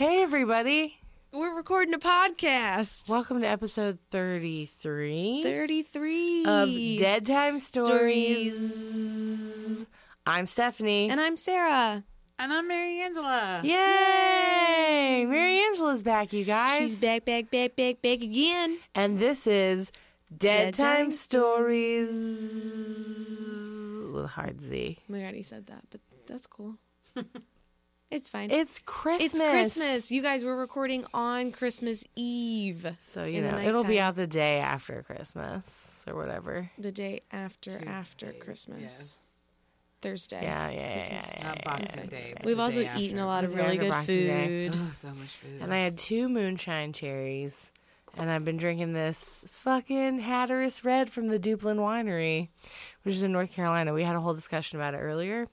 [0.00, 0.96] Hey, everybody.
[1.30, 3.10] We're recording a podcast.
[3.10, 8.56] Welcome to episode 33 33 of Dead Time Stories.
[10.24, 11.10] I'm Stephanie.
[11.10, 12.02] And I'm Sarah.
[12.38, 13.60] And I'm Mary Angela.
[13.62, 15.26] Yay!
[15.28, 16.78] Mary Angela's back, you guys.
[16.78, 18.78] She's back, back, back, back, back again.
[18.94, 19.92] And this is
[20.34, 22.08] Dead, Dead Time, Time Stories
[24.10, 24.96] with a hard Z.
[25.10, 26.76] We already said that, but that's cool.
[28.10, 28.50] it's fine.
[28.50, 29.32] It's Christmas.
[29.32, 30.10] It's Christmas.
[30.10, 32.86] You guys, we're recording on Christmas Eve.
[32.98, 36.70] So, you know, it'll be out the day after Christmas or whatever.
[36.78, 39.18] The day after Two after days, Christmas.
[40.02, 40.40] Thursday.
[40.42, 41.30] Yeah, yeah, yeah, Christmas.
[41.34, 42.06] yeah, Not yeah, Boxing.
[42.06, 42.34] Day.
[42.42, 43.24] We've the also day eaten after.
[43.24, 44.72] a lot of really good food.
[44.74, 45.60] Oh, so much food.
[45.60, 47.72] And I had two moonshine cherries.
[48.16, 52.48] And I've been drinking this fucking Hatteras Red from the Duplin Winery,
[53.04, 53.92] which is in North Carolina.
[53.94, 55.46] We had a whole discussion about it earlier.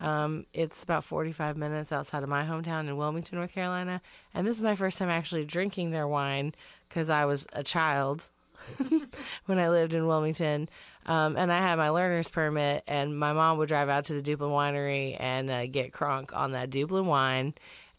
[0.00, 4.00] Um, it's about 45 minutes outside of my hometown in Wilmington, North Carolina.
[4.34, 6.54] And this is my first time actually drinking their wine
[6.88, 8.30] because I was a child
[9.46, 10.68] when I lived in Wilmington.
[11.06, 14.20] Um, and I had my learner's permit, and my mom would drive out to the
[14.20, 17.54] Duplin Winery and uh, get crunk on that Duplin wine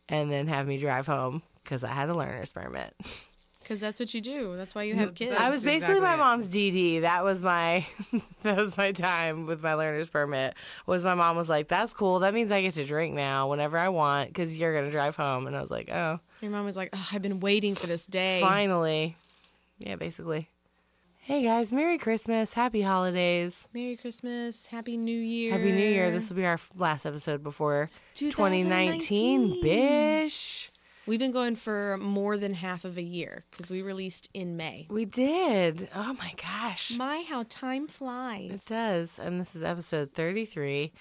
[0.08, 2.94] and then have me drive home because I had a learner's permit.
[3.70, 4.58] Because that's what you do.
[4.58, 5.36] That's why you have kids.
[5.38, 6.18] I was basically exactly my it.
[6.18, 7.02] mom's DD.
[7.02, 7.86] That was my
[8.42, 10.56] that was my time with my learner's permit.
[10.88, 12.18] Was my mom was like, "That's cool.
[12.22, 15.46] That means I get to drink now whenever I want because you're gonna drive home."
[15.46, 18.08] And I was like, "Oh, Your mom was like, oh, I've been waiting for this
[18.08, 18.42] day.
[18.42, 19.16] finally."
[19.78, 20.50] Yeah, basically.
[21.20, 24.66] Hey guys, Merry Christmas, Happy Holidays, Merry Christmas.
[24.66, 25.52] Happy New Year.
[25.52, 26.10] Happy New Year.
[26.10, 29.62] This will be our last episode before 2019, 2019.
[29.62, 30.72] bish.
[31.06, 34.88] We've been going for more than half of a year because we released in May.
[34.90, 35.90] We did.
[35.96, 36.92] Oh my gosh.
[36.96, 38.66] My, how time flies.
[38.66, 39.18] It does.
[39.20, 40.92] And this is episode 33.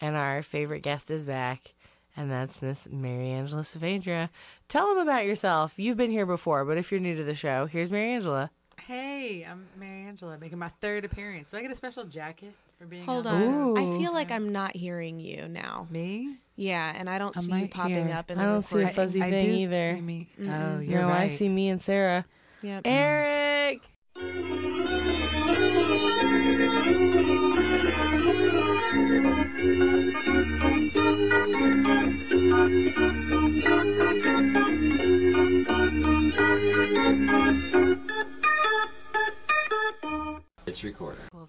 [0.00, 1.74] And our favorite guest is back.
[2.16, 4.28] And that's Miss Mary Angela Saavedra.
[4.68, 5.74] Tell them about yourself.
[5.76, 8.50] You've been here before, but if you're new to the show, here's Mary Angela.
[8.86, 11.50] Hey, I'm Mary Angela making my third appearance.
[11.50, 13.40] Do I get a special jacket for being Hold on?
[13.40, 13.78] the on.
[13.78, 15.86] I feel like I'm not hearing you now.
[15.90, 16.36] Me?
[16.56, 18.16] Yeah, and I don't I see you popping hear.
[18.16, 19.94] up in I the don't see a fuzzy I thing do either.
[19.96, 20.28] See me.
[20.42, 21.22] Oh, you're no, right.
[21.22, 22.24] I see me and Sarah.
[22.62, 22.82] Yep.
[22.84, 23.82] Eric!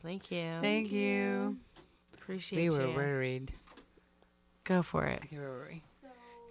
[0.09, 0.49] Thank you.
[0.61, 1.57] Thank you.
[2.15, 2.95] Appreciate We were you.
[2.95, 3.51] worried.
[4.63, 5.21] Go for it.
[5.25, 5.83] Okay, where were we?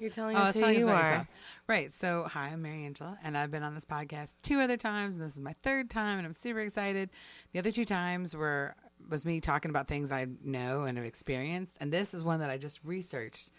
[0.01, 1.01] You're telling Oh, us was who telling you about are.
[1.09, 1.27] yourself.
[1.67, 1.91] Right.
[1.91, 5.25] So, hi, I'm Mary Angela, and I've been on this podcast two other times, and
[5.25, 7.11] this is my third time, and I'm super excited.
[7.53, 8.75] The other two times were
[9.09, 12.51] was me talking about things I know and have experienced, and this is one that
[12.51, 13.51] I just researched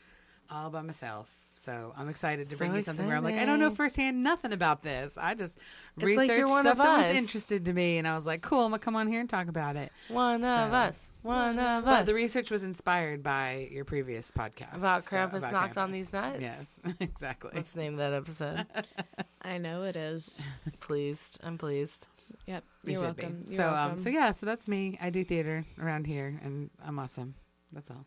[0.49, 1.35] all by myself.
[1.59, 4.23] So I'm excited to So bring you something where I'm like, I don't know firsthand
[4.23, 5.17] nothing about this.
[5.17, 5.57] I just
[5.97, 8.41] It's researched you're one stuff of that was interested to me, and I was like,
[8.41, 9.91] cool, I'm gonna come on here and talk about it.
[10.07, 11.11] One of us.
[11.21, 11.99] One of us.
[11.99, 16.13] But the research was inspired by your previous podcast About so- about knocked on these
[16.13, 16.41] nuts?
[16.41, 17.51] Yes, exactly.
[17.53, 18.65] Let's name that episode.
[19.41, 20.45] I know it is.
[20.79, 21.39] pleased.
[21.43, 22.07] I'm pleased.
[22.47, 22.63] Yep.
[22.85, 23.23] You're should be.
[23.23, 23.43] welcome.
[23.47, 23.91] You're so, welcome.
[23.91, 24.97] um, so yeah, so that's me.
[25.01, 27.35] I do theater around here, and I'm awesome.
[27.73, 28.05] That's all.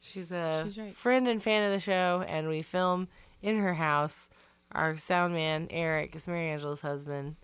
[0.00, 0.96] She's a She's right.
[0.96, 3.08] friend and fan of the show, and we film
[3.42, 4.28] in her house.
[4.72, 7.36] Our sound man Eric is Mary Angela's husband.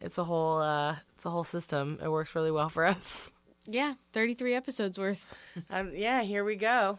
[0.00, 1.98] It's a whole, uh, it's a whole system.
[2.02, 3.32] It works really well for us.
[3.66, 5.34] Yeah, 33 episodes worth.
[5.70, 6.98] Um, yeah, here we go.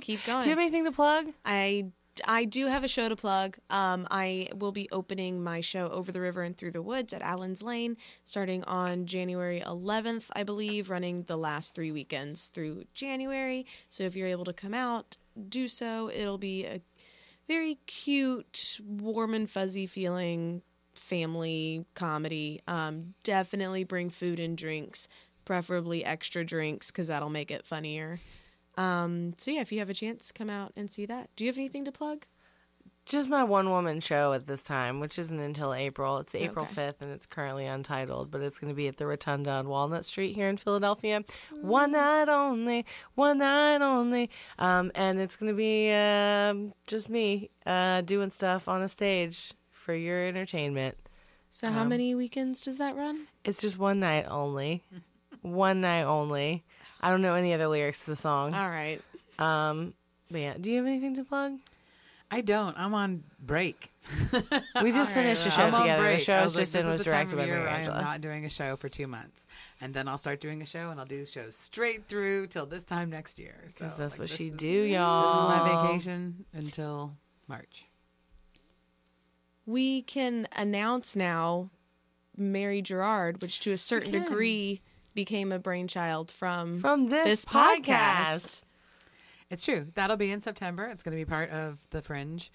[0.00, 0.42] Keep going.
[0.42, 1.26] Do you have anything to plug?
[1.44, 1.86] I
[2.26, 3.58] I do have a show to plug.
[3.70, 7.22] Um, I will be opening my show Over the River and Through the Woods at
[7.22, 13.66] Allen's Lane starting on January 11th, I believe, running the last three weekends through January.
[13.88, 15.16] So if you're able to come out,
[15.48, 16.10] do so.
[16.10, 16.80] It'll be a
[17.48, 20.62] very cute, warm and fuzzy feeling
[20.94, 22.60] family comedy.
[22.68, 25.08] Um, definitely bring food and drinks,
[25.44, 28.18] preferably extra drinks, because that'll make it funnier.
[28.76, 31.30] Um, so yeah, if you have a chance, come out and see that.
[31.36, 32.26] Do you have anything to plug?
[33.04, 36.18] Just my one woman show at this time, which isn't until April.
[36.18, 36.82] It's April Okay.
[36.92, 40.04] 5th and it's currently untitled, but it's going to be at the Rotunda on Walnut
[40.04, 41.24] Street here in Philadelphia.
[41.60, 42.86] One night only,
[43.16, 44.30] one night only.
[44.60, 49.52] Um, and it's going to be um, just me uh, doing stuff on a stage
[49.72, 50.96] for your entertainment.
[51.50, 53.26] So how many weekends does that run?
[53.44, 54.84] It's just one night only.
[55.42, 56.62] one night only.
[57.02, 58.54] I don't know any other lyrics to the song.
[58.54, 59.00] All right.
[59.38, 59.94] Um,
[60.30, 61.54] but yeah, do you have anything to plug?
[62.30, 62.78] I don't.
[62.78, 63.90] I'm on break.
[64.82, 66.02] We just finished a show I'm on together.
[66.02, 66.20] The break.
[66.20, 67.54] show I was like, just this in is was the time directed of by year
[67.56, 68.00] Mary where I am Angela.
[68.02, 69.46] not doing a show for two months,
[69.82, 72.84] and then I'll start doing a show, and I'll do shows straight through till this
[72.84, 73.56] time next year.
[73.66, 75.48] So Because that's like, what this she is- do, This is y'all.
[75.48, 77.12] my vacation until
[77.48, 77.84] March.
[79.66, 81.70] We can announce now
[82.36, 84.80] Mary Girard, which to a certain degree
[85.14, 87.82] became a brainchild from From this, This podcast.
[87.84, 88.64] podcast.
[89.50, 89.86] It's true.
[89.94, 90.86] That'll be in September.
[90.86, 92.50] It's going to be part of the Fringe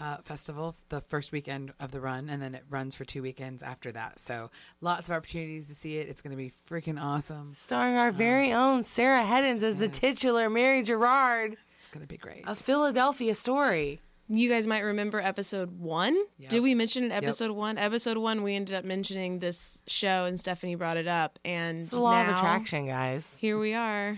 [0.00, 3.62] uh, Festival, the first weekend of the run, and then it runs for two weekends
[3.62, 4.18] after that.
[4.18, 4.50] So
[4.82, 6.08] lots of opportunities to see it.
[6.08, 7.52] It's going to be freaking awesome.
[7.54, 12.18] Starring our very own Sarah Heddens as the titular Mary Girard, It's going to be
[12.18, 12.44] great.
[12.46, 14.00] a Philadelphia story.
[14.34, 16.16] You guys might remember episode one.
[16.38, 16.50] Yep.
[16.50, 17.76] Did we mention in Episode one.
[17.76, 18.42] Episode one.
[18.42, 21.38] We ended up mentioning this show, and Stephanie brought it up.
[21.44, 23.36] And It's the law of attraction, guys.
[23.38, 24.12] Here we are.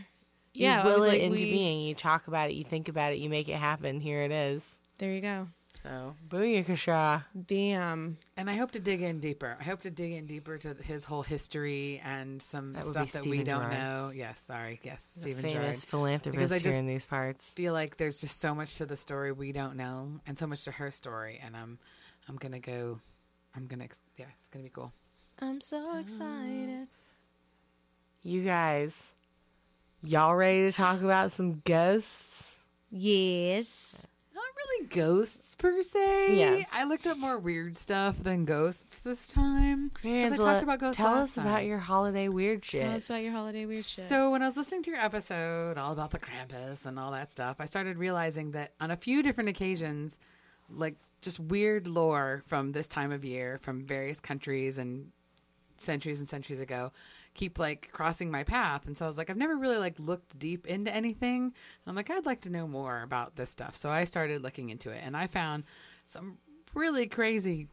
[0.52, 1.80] You yeah, will it like, into we- being.
[1.80, 3.98] You talk about it, you think about it, you make it happen.
[3.98, 4.78] Here it is.
[4.98, 5.48] There you go.
[5.84, 7.24] So, booyakasha.
[7.46, 8.16] Damn.
[8.38, 9.54] And I hope to dig in deeper.
[9.60, 13.26] I hope to dig in deeper to his whole history and some That stuff that
[13.26, 13.72] we don't Girard.
[13.74, 14.10] know.
[14.14, 14.80] Yes, sorry.
[14.82, 15.90] Yes, The Stephen famous Girard.
[15.90, 17.52] philanthropist Because I here in these parts.
[17.52, 20.64] feel like there's just so much to the story we don't know and so much
[20.64, 21.78] to her story and I'm
[22.30, 23.00] I'm going to go
[23.54, 24.90] I'm going to yeah, it's going to be cool.
[25.38, 26.88] I'm so excited.
[28.22, 29.14] You guys,
[30.02, 32.56] y'all ready to talk about some ghosts?
[32.90, 34.06] Yes.
[34.64, 36.36] Not really ghosts per se.
[36.36, 36.64] Yeah.
[36.72, 39.90] I looked up more weird stuff than ghosts this time.
[39.90, 41.66] 'Cause Mary I Angela, talked uh, about ghosts tell last us about time.
[41.66, 42.82] your holiday weird shit.
[42.82, 44.04] Tell us about your holiday weird shit.
[44.04, 47.30] So when I was listening to your episode all about the Krampus and all that
[47.32, 50.18] stuff, I started realizing that on a few different occasions,
[50.70, 55.10] like just weird lore from this time of year from various countries and
[55.76, 56.92] centuries and centuries ago
[57.34, 58.86] keep like crossing my path.
[58.86, 61.42] And so i was like i've never really like looked deep into anything.
[61.42, 61.52] And
[61.86, 63.76] i'm like i'd like to know more about this stuff.
[63.76, 65.02] So i started looking into it.
[65.04, 65.64] And i found
[66.06, 66.38] some
[66.74, 67.68] really crazy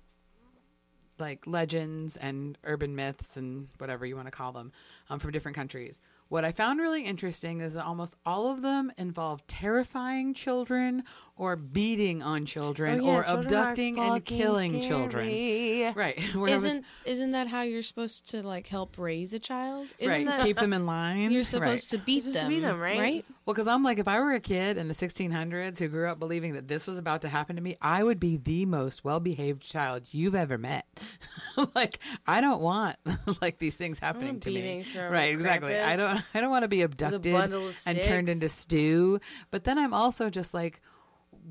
[1.19, 4.71] like legends and urban myths and whatever you want to call them
[5.09, 6.01] um, from different countries.
[6.31, 11.03] What I found really interesting is that almost all of them involve terrifying children
[11.35, 15.27] or beating on children Oh, yeah, or children abducting and fucking killing children.
[15.93, 16.17] Right.
[16.33, 19.87] Where I was- isn't isn't that how you're supposed to like help raise a child?
[19.99, 20.25] Isn't right.
[20.25, 21.31] that Keep them in line.
[21.31, 21.99] you're supposed Right.
[21.99, 22.97] to beat Supposed to them, right?
[22.99, 23.25] Right?
[23.51, 26.19] Well, because I'm like, if I were a kid in the 1600s who grew up
[26.19, 29.61] believing that this was about to happen to me, I would be the most well-behaved
[29.61, 30.85] child you've ever met.
[31.75, 32.95] like, I don't want
[33.41, 34.85] like these things happening to me.
[35.11, 35.33] Right?
[35.33, 35.77] Exactly.
[35.77, 36.21] I don't.
[36.33, 37.25] I don't want to be abducted
[37.85, 39.19] and turned into stew.
[39.49, 40.79] But then I'm also just like,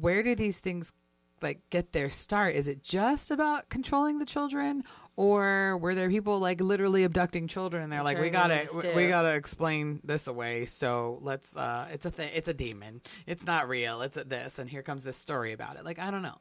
[0.00, 0.94] where do these things
[1.42, 2.54] like get their start?
[2.54, 4.84] Is it just about controlling the children,
[5.20, 7.82] or were there people like literally abducting children?
[7.82, 8.92] And they're like, we gotta, into we, stew.
[8.96, 10.64] we gotta explain this away.
[10.64, 11.54] So let's.
[11.58, 12.30] uh It's a thing.
[12.32, 13.02] It's a demon.
[13.26, 14.00] It's not real.
[14.00, 15.84] It's a this, and here comes this story about it.
[15.84, 16.38] Like I don't know.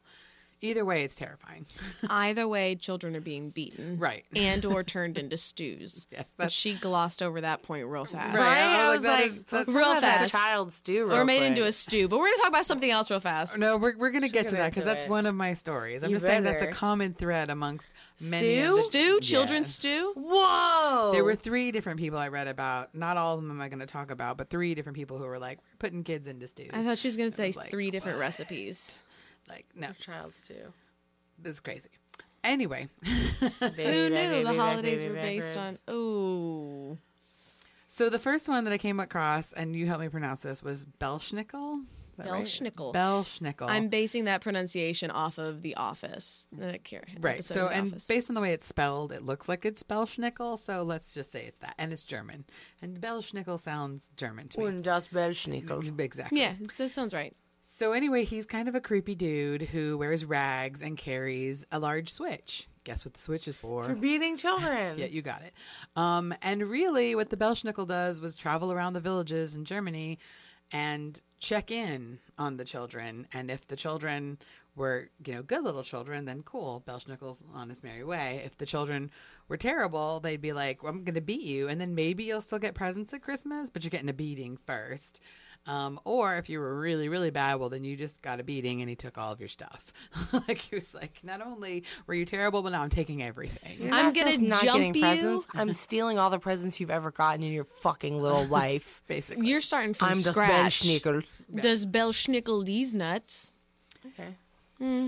[0.62, 1.66] Either way, it's terrifying.
[2.10, 4.26] Either way, children are being beaten, Right.
[4.36, 6.06] and or turned into stews.
[6.12, 8.38] Yes, that's- she glossed over that point real fast.
[8.38, 8.44] Right.
[8.44, 8.62] Right?
[8.62, 10.32] I I was was like, like, is- that's real about that fast.
[10.34, 11.48] child stew, or made quick.
[11.50, 12.08] into a stew.
[12.10, 13.58] But we're gonna talk about something else real fast.
[13.58, 16.04] No, we're, we're gonna Should get to that because that's one of my stories.
[16.04, 17.90] I'm You just saying that's a common thread amongst
[18.22, 18.58] many.
[18.58, 18.66] Stew?
[18.66, 19.76] of the- stew, children's Yes.
[19.76, 20.14] stew.
[20.18, 21.12] Whoa!
[21.14, 22.94] There were three different people I read about.
[22.94, 25.26] Not all of them am I going to talk about, but three different people who
[25.26, 26.70] were like putting kids into stews.
[26.74, 29.00] I thought she was gonna say was like, three different recipes.
[29.50, 30.74] Like, no, child stew.
[31.44, 31.90] it's crazy.
[32.44, 35.78] Anyway, Who knew the holidays were based on?
[35.88, 36.98] Oh,
[37.92, 40.86] so the first one that I came across, and you helped me pronounce this, was
[40.86, 41.82] Belschnickel.
[41.82, 41.86] Is
[42.18, 42.44] that right?
[42.44, 42.94] Belschnickel.
[42.94, 43.68] Belschnickel.
[43.68, 46.48] I'm basing that pronunciation off of The Office.
[46.52, 46.80] The
[47.20, 47.44] right.
[47.44, 48.08] So, and Office.
[48.08, 50.60] based on the way it's spelled, it looks like it's Belschnickel.
[50.60, 52.46] So let's just say it's that, and it's German.
[52.80, 54.66] And Belschnickel sounds German to me.
[54.68, 56.00] Und das Belschnickel.
[56.00, 56.40] Exactly.
[56.40, 57.36] yeah, that sounds right.
[57.80, 62.12] So anyway, he's kind of a creepy dude who wears rags and carries a large
[62.12, 62.68] switch.
[62.84, 63.86] Guess what the switch is for?
[63.86, 64.98] For beating children.
[64.98, 65.54] yeah, you got it.
[65.96, 70.20] Um, and really, what the Belschnickel does was travel around the villages in Germany
[70.74, 73.28] and check in on the children.
[73.32, 74.40] And if the children
[74.76, 78.42] were, you know, good little children, then cool, Belschnickel's on his merry way.
[78.44, 79.10] If the children
[79.48, 82.42] were terrible, they'd be like, well, "I'm going to beat you," and then maybe you'll
[82.42, 85.22] still get presents at Christmas, but you're getting a beating first.
[85.68, 88.82] Um, or if you were really, really bad, well, then you just got a beating
[88.82, 89.94] and he took all of your stuff.
[90.48, 93.78] like, he was like, not only were you terrible, but now I'm taking everything.
[93.80, 95.02] You're I'm gonna not jump getting you.
[95.02, 95.48] presents.
[95.54, 99.04] I'm stealing all the presents you've ever gotten in your fucking little life.
[99.08, 99.48] Basically.
[99.48, 100.82] You're starting from I'm just scratch.
[100.82, 101.24] Belschnickel.
[101.54, 103.52] Does Belschnickel these nuts?
[104.06, 104.36] Okay.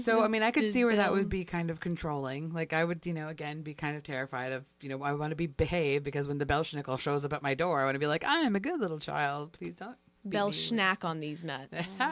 [0.01, 2.51] So I mean, I could see where that would be kind of controlling.
[2.51, 5.29] Like I would, you know, again, be kind of terrified of, you know, I want
[5.29, 7.99] to be behaved because when the Belschnickel shows up at my door, I want to
[7.99, 9.53] be like, I am a good little child.
[9.53, 9.95] Please don't.
[10.23, 11.99] Beat me." Belschnack on these nuts.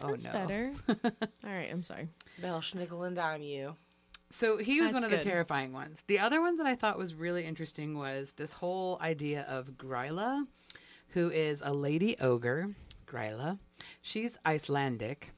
[0.00, 0.32] Oh That's no.
[0.32, 0.72] better.
[0.88, 2.08] All right, I'm sorry.
[2.40, 3.74] Bell, schnickel, and dime you.
[4.30, 5.28] So he was That's one of the good.
[5.30, 6.02] terrifying ones.
[6.06, 10.46] The other one that I thought was really interesting was this whole idea of Gryla,
[11.08, 12.74] who is a lady ogre.
[13.08, 13.58] Gryla.
[14.02, 15.32] She's Icelandic.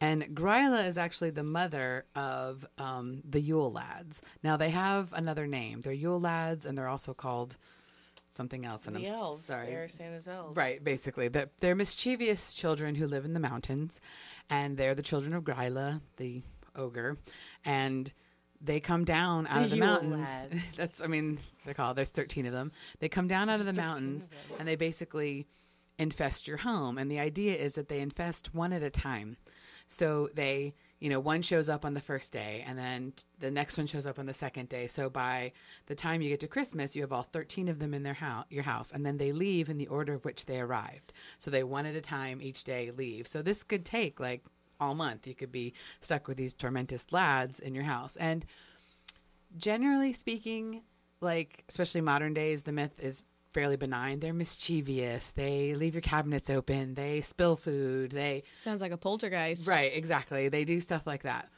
[0.00, 4.22] And Gryla is actually the mother of um, the Yule Lads.
[4.42, 5.80] Now, they have another name.
[5.82, 7.56] They're Yule Lads, and they're also called
[8.34, 8.86] something else.
[8.86, 9.44] And The I'm elves.
[9.46, 9.66] sorry.
[9.66, 10.56] They're Santa's elves.
[10.56, 11.28] Right, basically.
[11.28, 14.00] They're, they're mischievous children who live in the mountains,
[14.50, 16.42] and they're the children of Gryla, the
[16.76, 17.16] ogre,
[17.64, 18.12] and
[18.60, 20.28] they come down out of the Yule mountains.
[20.28, 20.54] lads.
[20.76, 21.96] That's, I mean, they're called.
[21.96, 22.72] There's 13 of them.
[22.98, 25.46] They come down out of the mountains, and they basically
[25.98, 26.98] infest your home.
[26.98, 29.36] And the idea is that they infest one at a time.
[29.86, 33.76] So they, you know, one shows up on the first day, and then the next
[33.76, 34.86] one shows up on the second day.
[34.86, 35.52] So by
[35.86, 38.46] the time you get to Christmas, you have all 13 of them in their house,
[38.48, 41.12] your house, and then they leave in the order of which they arrived.
[41.38, 43.26] So they one at a time each day leave.
[43.26, 44.44] So this could take like
[44.80, 45.26] all month.
[45.26, 48.16] You could be stuck with these tormentous lads in your house.
[48.16, 48.46] And
[49.56, 50.82] generally speaking,
[51.20, 53.22] like especially modern days, the myth is
[53.54, 54.20] fairly benign.
[54.20, 55.30] They're mischievous.
[55.30, 56.94] They leave your cabinets open.
[56.94, 58.10] They spill food.
[58.10, 59.68] They Sounds like a poltergeist.
[59.68, 60.48] Right, exactly.
[60.48, 61.48] They do stuff like that.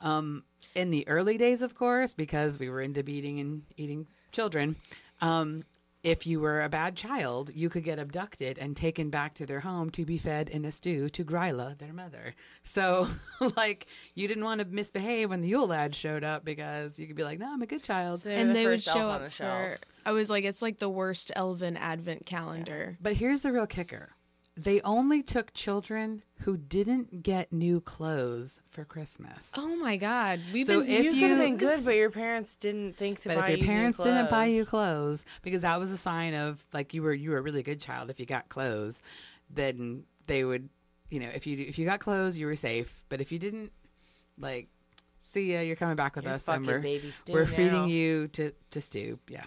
[0.00, 4.76] Um, in the early days, of course, because we were into beating and eating children,
[5.20, 5.64] um,
[6.02, 9.60] if you were a bad child, you could get abducted and taken back to their
[9.60, 12.34] home to be fed in a stew to Gryla, their mother.
[12.62, 13.08] So,
[13.56, 17.16] like, you didn't want to misbehave when the Yule lads showed up because you could
[17.16, 18.20] be like, no, I'm a good child.
[18.20, 19.76] So And the they would first elf show up the for.
[20.04, 20.12] Shelf.
[20.12, 22.96] I was like, it's like the worst elven advent calendar.
[23.00, 24.10] But here's the real kicker
[24.56, 29.50] they only took children who didn't get new clothes for Christmas.
[29.56, 30.90] Oh my god, we've So been.
[30.90, 33.48] if you, you- could have been good, but your parents didn't think to But buy
[33.50, 35.24] if you your new parents didn't buy you clothes.
[35.24, 37.80] clothes, because that was a sign of like you were you were a really good
[37.80, 39.02] child if you got clothes,
[39.50, 40.68] then they would,
[41.10, 43.04] you know, if you if you got clothes, you were safe.
[43.08, 43.72] But if you didn't,
[44.38, 44.68] like,
[45.18, 47.50] see ya, you're coming back with You're us, and fucking we're baby stew we're now.
[47.56, 49.18] feeding you to to stew.
[49.28, 49.46] Yeah.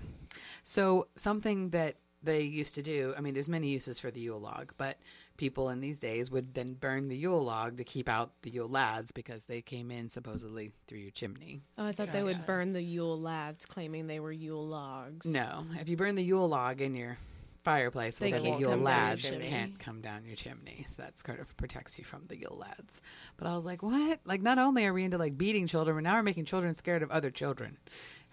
[0.68, 3.14] So something that they used to do.
[3.18, 4.98] I mean, there's many uses for the Yule log, but
[5.38, 8.68] people in these days would then burn the Yule log to keep out the Yule
[8.68, 11.62] lads because they came in supposedly through your chimney.
[11.78, 15.26] oh, I thought they would burn the Yule lads, claiming they were Yule logs.
[15.26, 17.18] No, if you burn the Yule log in your
[17.64, 19.48] fireplace, They well, then the Yule come your lads chimney.
[19.48, 20.86] can't come down your chimney.
[20.90, 23.02] So that's kind of protects you from the Yule lads.
[23.38, 24.20] But I was like, what?
[24.26, 27.04] Like, not only are we into like beating children, but now we're making children scared
[27.04, 27.78] of other children.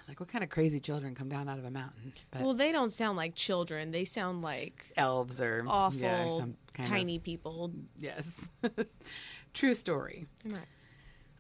[0.09, 2.13] Like, what kind of crazy children come down out of a mountain?
[2.31, 3.91] But Well, they don't sound like children.
[3.91, 7.73] They sound like elves or awful, yeah, or some kind tiny Of, people.
[7.99, 8.51] yes,
[9.55, 10.27] true story.
[10.45, 10.61] Right.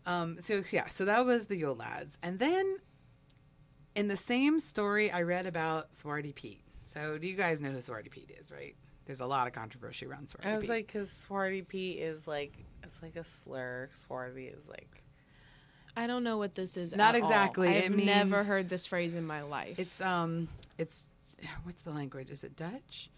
[0.06, 2.78] Um, so yeah, so that was the Yule lads, and then
[3.94, 6.62] in the same story, I read about Swarty Pete.
[6.85, 8.50] So do you guys know who Swarty Pete is?
[8.52, 8.75] Right?
[9.06, 10.71] There's a lot of controversy around Swarty I was Pete.
[10.71, 13.88] like, because Swarty Pete is like, it's like a slur.
[13.92, 15.02] Swarty is like,
[15.96, 16.94] I don't know what this is.
[16.94, 17.28] Not at all.
[17.28, 17.68] exactly.
[17.68, 19.78] I've It never heard this phrase in my life.
[19.78, 20.48] it's um,
[20.78, 21.04] it's
[21.62, 22.30] what's the language?
[22.30, 23.10] Is it Dutch?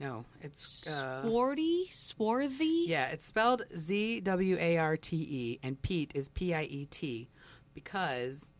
[0.00, 2.84] No, it's uh, Swarty, swarthy.
[2.88, 6.86] yeah, it's spelled Z W A R T E, and Pete is P I E
[6.90, 7.28] T,
[7.74, 8.50] because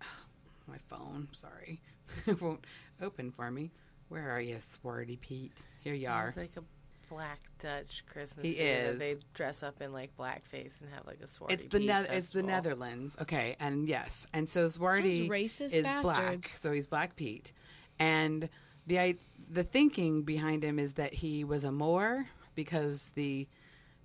[0.66, 1.82] my phone, sorry,
[2.26, 2.64] it won't
[3.02, 3.70] open for me.
[4.08, 5.52] Where are you, Swarty Pete?
[5.80, 6.28] Here you are.
[6.28, 6.62] it's like a
[7.08, 8.98] black Dutch Christmas He tree that is.
[8.98, 12.30] They dress up in like blackface and have like a Swarty It's the ne- it's
[12.30, 12.42] the.
[12.42, 13.16] Netherlands.
[13.20, 17.52] Okay, and yes, and so Swarty racist is black, so he's Black Pete,
[17.98, 18.48] and
[18.86, 19.14] the I,
[19.50, 23.46] the thinking behind him is that he was a Moor because the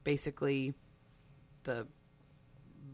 [0.04, 0.74] basically
[1.64, 1.88] the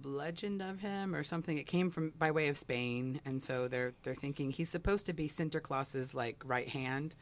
[0.03, 3.93] legend of him or something it came from by way of Spain, and so they're
[4.03, 7.15] they're thinking he's supposed to be Sinterklaas's like right hand,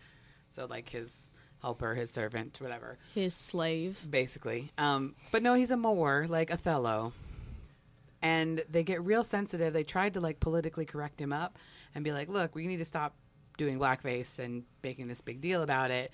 [0.50, 4.00] so like his helper, his servant, whatever His slave.
[4.10, 4.72] basically.
[4.78, 7.14] Um, but no, he's a Moor, like Othello.
[8.22, 9.74] And they get real sensitive.
[9.74, 11.58] They tried to like politically correct him up
[11.94, 13.14] and be like, "Look, we need to stop
[13.58, 16.12] doing blackface and making this big deal about it."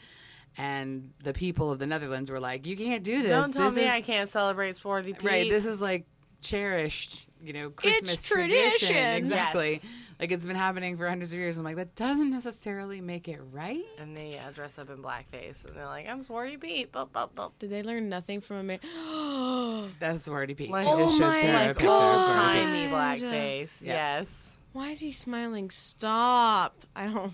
[0.57, 3.31] And the people of the Netherlands were like, "You can't do this.
[3.31, 5.23] Don't tell this me is, I can't celebrate Swarty Pete.
[5.23, 5.50] right.
[5.50, 6.05] This is like
[6.41, 8.95] cherished, you know, Christmas tradition.
[8.97, 9.79] Exactly.
[9.81, 9.85] Yes.
[10.20, 11.58] Like it's been happening for hundreds of years.
[11.58, 13.84] I'm like, that doesn't necessarily make it right.
[14.00, 16.91] and they uh, dress up in blackface and they're like, I'm Swarty Pete.
[16.91, 17.58] Bop, bop, bop.
[17.60, 18.88] Did they learn nothing from America?
[20.00, 20.70] That's Swarty Pete.
[20.72, 22.63] Like- just Oh showed my Sarah a Like picture of Swarty Pete.
[22.63, 23.20] timey God.
[23.20, 23.82] blackface.
[23.82, 23.93] Yeah.
[24.20, 24.58] Yes.
[24.74, 25.70] Why is he smiling?
[25.70, 26.86] Stop!
[26.96, 27.34] I don't.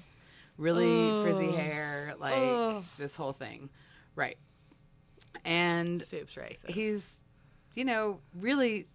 [0.57, 2.83] really frizzy hair, like Ugh.
[2.97, 3.69] this whole thing.
[4.15, 4.37] Right.
[5.45, 6.69] And Soup's racist.
[6.71, 7.21] he's,
[7.75, 8.87] you know, really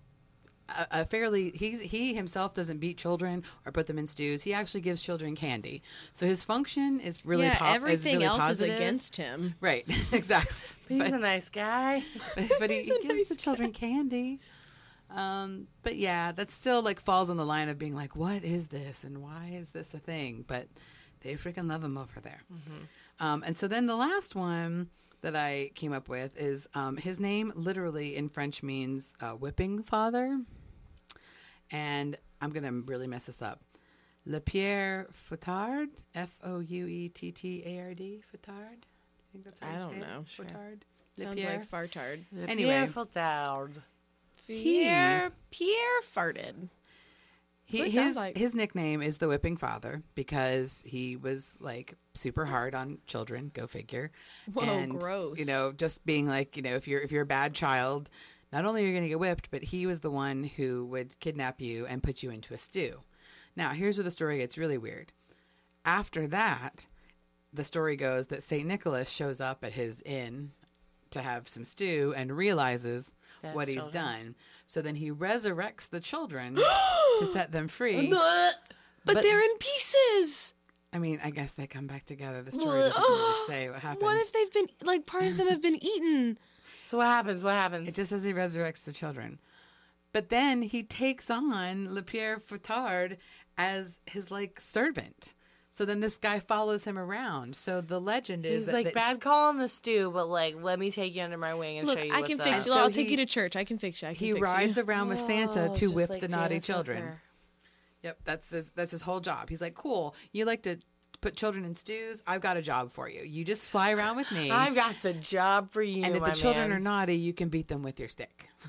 [0.68, 4.42] a, a fairly he he himself doesn't beat children or put them in stews.
[4.42, 5.82] He actually gives children candy.
[6.12, 8.74] So his function is really yeah, po- is everything really else positive.
[8.74, 9.54] is against him.
[9.60, 10.54] Right, exactly.
[10.88, 12.04] But He's But- a nice guy.
[12.34, 14.40] but, but he, he a gives nice the children candy.
[15.10, 18.68] Um, but yeah, that still like falls on the line of being like, what is
[18.68, 20.44] this and why is this a thing?
[20.46, 20.66] But
[21.20, 22.42] they freaking love him over there.
[23.20, 24.88] Um, and so then the last one
[25.24, 29.82] that I came up with is um, his name literally in French means uh, whipping
[29.82, 30.38] father.
[31.72, 33.60] And I'm going to really mess this up.
[34.26, 38.82] Le Pierre Foutard, F O U E T T A R D, Foutard.
[38.84, 40.00] I think that's how I you don't say it.
[40.00, 40.24] know.
[40.26, 40.44] Sure.
[40.44, 40.80] Foutard.
[41.16, 41.58] Le Sounds Pierre.
[41.58, 42.24] like fartard.
[42.48, 42.76] Anyway.
[42.76, 43.80] Beautiful child.
[44.46, 46.68] Pierre Pierre farted.
[47.66, 48.36] He, his like.
[48.36, 53.50] his nickname is the whipping father because he was like super hard on children.
[53.54, 54.10] Go figure.
[54.52, 55.38] Whoa, gross.
[55.38, 58.10] You know, just being like, you know, if you're if you're a bad child,
[58.52, 61.18] not only are you going to get whipped, but he was the one who would
[61.20, 63.00] kidnap you and put you into a stew.
[63.56, 65.12] Now, here's where the story gets really weird.
[65.84, 66.86] After that,
[67.52, 70.52] the story goes that Saint Nicholas shows up at his inn
[71.10, 74.04] to have some stew and realizes That's what he's children.
[74.04, 74.34] done.
[74.66, 76.56] So then he resurrects the children
[77.18, 78.08] to set them free.
[78.10, 78.54] But,
[79.04, 80.54] But- they're in pieces.
[80.92, 82.42] I mean, I guess they come back together.
[82.42, 84.02] The story doesn't really say what happened.
[84.02, 86.38] What if they've been like part of them have been eaten?
[86.86, 87.42] So what happens?
[87.42, 87.88] What happens?
[87.88, 89.38] It just says he resurrects the children.
[90.12, 93.16] But then he takes on Le Pierre Foutard
[93.56, 95.32] as his like servant.
[95.74, 97.56] So then this guy follows him around.
[97.56, 100.54] So the legend is He's that, like that- bad call on the stew, but like
[100.62, 102.46] let me take you under my wing and Look, show you I what's can up.
[102.46, 102.72] fix you.
[102.72, 103.56] So I'll take you to church.
[103.56, 104.06] I can fix you.
[104.06, 104.84] I can he fix rides you.
[104.84, 106.98] around with Santa Whoa, to whip like the naughty children.
[106.98, 107.20] Hooker.
[108.04, 109.48] Yep, that's his that's his whole job.
[109.48, 110.78] He's like, "Cool, you like to
[111.20, 112.22] put children in stews?
[112.24, 113.22] I've got a job for you.
[113.22, 116.30] You just fly around with me, I've got the job for you, and if my
[116.30, 116.76] the children man.
[116.76, 118.48] are naughty, you can beat them with your stick.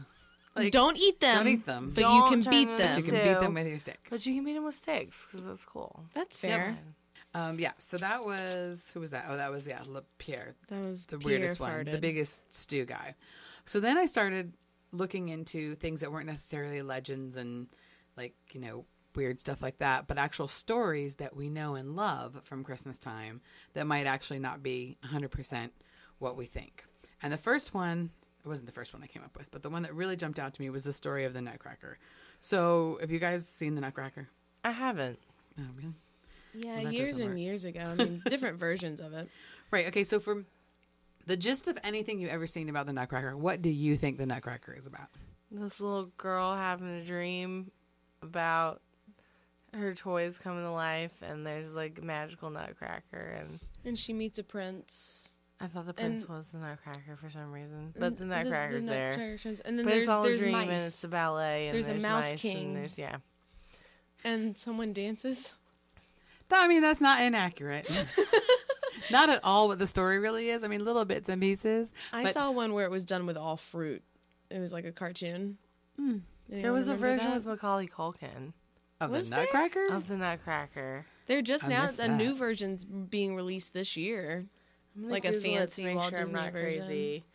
[0.57, 1.35] Like, don't eat them.
[1.39, 1.91] don't eat them.
[1.93, 2.97] But you can beat them them.
[2.97, 3.99] You can beat them with your stick.
[4.09, 6.05] But you can beat them with sticks because that's cool.
[6.13, 6.77] That's Yep.
[7.35, 9.25] Um, yeah, so that was who was that?
[9.27, 12.85] Oh, that was yeah, Le Pierre, That was the Pierre weirdest one, the biggest stew
[12.85, 13.15] guy.
[13.65, 14.53] So then I started
[14.93, 17.67] looking into things that weren't necessarily legends and
[18.15, 22.39] like you know weird stuff like that, but actual stories that we know and love
[22.45, 23.41] from Christmas time
[23.73, 25.69] that might actually not be 100%
[26.19, 26.85] what we think.
[27.21, 28.11] And the first one,
[28.43, 30.39] it wasn't the first one I came up with, but the one that really jumped
[30.39, 31.97] out to me was the story of the Nutcracker.
[32.41, 34.27] So, have you guys seen the Nutcracker?
[34.63, 35.19] I haven't.
[35.57, 35.93] Oh, really?
[36.57, 37.39] Yeah, Well, years and work.
[37.39, 37.81] years ago.
[37.81, 39.29] I mean, different versions of it.
[39.71, 39.87] Right.
[39.87, 40.03] Okay.
[40.03, 40.45] So, from
[41.25, 44.25] the gist of anything you've ever seen about the Nutcracker, what do you think the
[44.25, 45.07] Nutcracker is about?
[45.51, 47.71] This little girl having a dream
[48.21, 48.81] about
[49.73, 54.37] her toys coming to life, and there's like a magical Nutcracker, and And she meets
[54.39, 55.33] a prince.
[55.59, 58.45] I thought the prince And- was the Nutcracker for some reason, but the And there's
[58.45, 59.09] Nutcracker's there.
[59.11, 60.87] Nutcrackers- And then But there's it's all there's a dream, and mice.
[60.87, 62.65] it's a ballet, and There's there's, a mouse mice, king.
[62.67, 63.17] and there's yeah.
[64.23, 65.53] and someone dances.
[66.51, 67.89] I mean, that's not inaccurate.
[69.11, 70.63] not at all what the story really is.
[70.63, 71.93] I mean, little bits and pieces.
[72.13, 74.03] I But- saw one where it was done with all fruit.
[74.49, 75.57] It was like a cartoon.
[75.97, 76.17] Hmm.
[76.49, 77.35] There was a version that?
[77.37, 78.53] with Macaulay Culkin
[79.01, 79.43] Of Was the there?
[79.45, 79.87] Nutcracker?
[79.87, 81.05] of the Nutcracker.
[81.25, 82.37] They're just I now missed a new that.
[82.37, 84.45] version's being released this year.
[84.95, 86.81] Like a Google it to fancy make Walt sure Disney I'm not version.
[86.85, 87.25] crazy.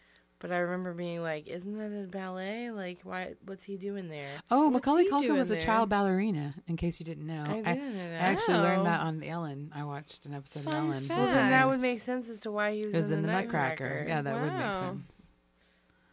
[0.40, 2.70] But I remember being like, "Isn't that a ballet?
[2.70, 3.34] Like, why?
[3.44, 5.62] What's he doing there?" oh, What's Macaulay he Culkin was a there?
[5.62, 7.44] child ballerina, in case you didn't know.
[7.44, 8.62] I didn't know I actually Oh.
[8.62, 9.70] learned that on Ellen.
[9.74, 11.00] I watched an episode Fun of Ellen.
[11.02, 11.18] fact.
[11.20, 13.84] Well, then that would make sense as to why he was, was in, the, Nutcracker.
[13.84, 14.08] Nutcracker.
[14.08, 14.80] Yeah, that would make Wow.
[14.80, 15.02] sense.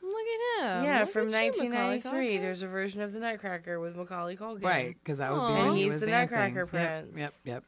[0.03, 0.83] Look at him.
[0.83, 2.37] yeah, Look from at you, 1993.
[2.37, 4.63] There's a version of the Nutcracker with Macaulay Culkin.
[4.63, 5.53] Right, because that would be Aw.
[5.57, 6.37] when And he he's was the dancing.
[6.37, 7.17] Nutcracker Yep, prince.
[7.17, 7.63] Yep, yep.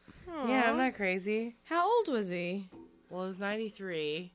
[0.49, 1.55] Yeah, I'm not crazy.
[1.65, 2.69] How old was he?
[3.09, 4.33] Well, it was 93.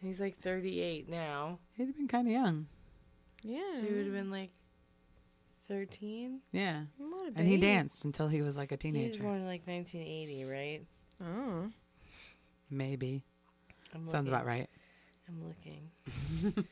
[0.00, 1.58] And He's like 38 now.
[1.76, 2.66] He'd have been kind of young.
[3.42, 3.60] Yeah.
[3.74, 4.50] So he would have been like
[5.68, 6.40] 13.
[6.52, 6.82] Yeah.
[6.98, 9.02] What a And he danced until he was like a teenager.
[9.02, 10.82] He was born in like 1980, right?
[11.22, 11.70] Oh.
[12.70, 13.22] Maybe.
[13.94, 14.28] I'm Sounds looking.
[14.28, 14.68] about right.
[15.28, 16.64] I'm looking.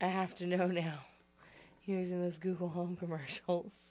[0.00, 1.00] I have to know now.
[1.80, 3.72] He was in those Google Home commercials.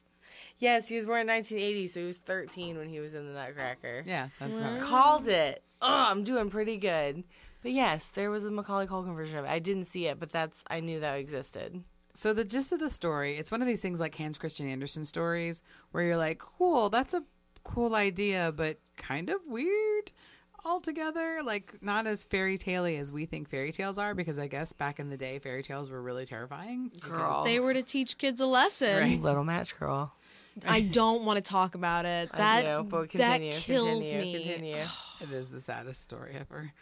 [0.59, 3.33] Yes, he was born in 1980, so he was 13 when he was in the
[3.33, 4.03] Nutcracker.
[4.05, 4.81] Yeah, that's about right.
[4.81, 5.63] Called it.
[5.81, 7.23] Oh, I'm doing pretty good.
[7.61, 9.49] But yes, there was a Macaulay Culkin version of it.
[9.49, 11.83] I didn't see it, but that's I knew that existed.
[12.13, 15.05] So the gist of the story, it's one of these things like Hans Christian Andersen
[15.05, 17.23] stories where you're like, cool, that's a
[17.63, 20.11] cool idea, but kind of weird
[20.65, 21.39] altogether.
[21.43, 24.99] Like not as fairy tale-y as we think fairy tales are, because I guess back
[24.99, 26.91] in the day fairy tales were really terrifying.
[26.99, 27.43] Girl.
[27.43, 28.97] They were to teach kids a lesson.
[28.97, 29.21] Right.
[29.21, 30.13] Little Match Girl.
[30.67, 32.29] I don't want to talk about it.
[32.35, 33.53] That I do, but that continue.
[33.53, 34.43] kills continue, me.
[34.43, 34.83] Continue.
[35.21, 36.73] It is the saddest story ever.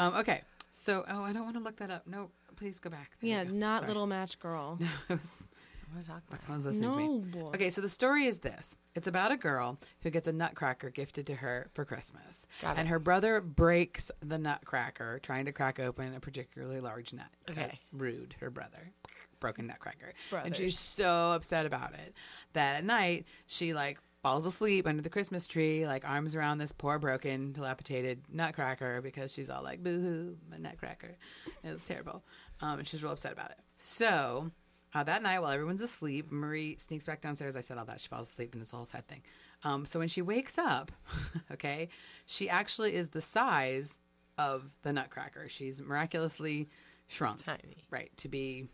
[0.00, 2.06] Um, okay, so oh, I don't want to look that up.
[2.06, 3.12] No, please go back.
[3.20, 3.50] There Yeah, go.
[3.52, 3.88] not Sorry.
[3.88, 4.78] Little Match Girl.
[4.80, 5.42] No, it was
[5.90, 6.42] I want to talk about it.
[6.44, 7.40] Everyone's listening to me.
[7.40, 7.46] No.
[7.48, 8.76] Okay, so the story is this.
[8.94, 12.46] It's about a girl who gets a nutcracker gifted to her for Christmas.
[12.62, 17.26] And her brother breaks the nutcracker trying to crack open a particularly large nut.
[17.50, 17.76] Okay.
[17.92, 18.92] Rude, her brother.
[19.40, 20.12] Broken nutcracker.
[20.44, 22.14] And she's so upset about it
[22.52, 26.72] that at night she like falls asleep under the Christmas tree, like arms around this
[26.72, 31.16] poor broken, dilapidated nutcracker because she's all like, boo hoo, my nutcracker.
[31.64, 32.22] It was terrible.
[32.60, 33.58] Um, and she's real upset about it.
[33.76, 34.50] So
[34.94, 37.56] uh, that night, while everyone's asleep, Marie sneaks back downstairs.
[37.56, 38.00] I said all that.
[38.00, 39.22] She falls asleep, and it's a whole sad thing.
[39.64, 40.90] Um, so when she wakes up,
[41.52, 41.88] okay,
[42.26, 44.00] she actually is the size
[44.36, 45.48] of the nutcracker.
[45.48, 46.68] She's miraculously
[47.08, 47.44] shrunk.
[47.44, 47.84] Tiny.
[47.90, 48.68] Right, to be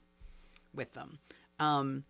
[0.74, 1.18] with them.
[1.58, 2.04] Um,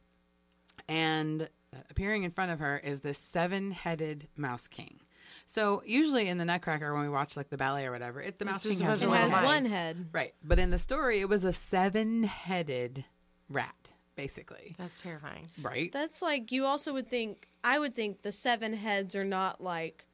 [0.88, 1.48] and
[1.90, 5.00] appearing in front of her is this seven headed mouse king.
[5.46, 8.44] So usually in the Nutcracker, when we watch like the ballet or whatever, it, the
[8.44, 9.44] mouse just king has bunch It of one has head.
[9.44, 10.08] one head.
[10.12, 13.04] Right, but in the story, it was a seven headed
[13.48, 14.74] rat, basically.
[14.78, 15.48] That's terrifying.
[15.60, 15.90] Right.
[15.92, 17.48] That's like you also would think.
[17.62, 20.06] I would think the seven heads are not like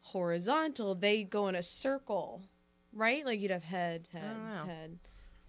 [0.00, 0.94] horizontal.
[0.94, 2.42] They go in a circle,
[2.92, 3.24] right?
[3.24, 4.98] Like you'd have head, head, head,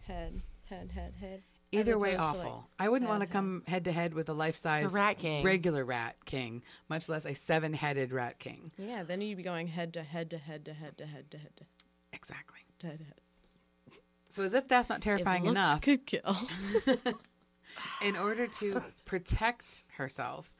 [0.07, 1.43] head, head, head, head.
[1.71, 2.39] Either way, awful.
[2.39, 5.43] like, I wouldn't want to come head to head with a life size rat king.
[5.43, 8.71] regular rat king, much less a seven headed rat king.
[8.77, 11.37] Yeah, then you'd be going head to head to head to head to head to
[11.37, 11.65] head to
[12.11, 12.59] Exactly.
[12.83, 13.99] head to head.
[14.29, 16.37] So as if that's not terrifying if enough, could kill.
[18.01, 20.51] in order to protect herself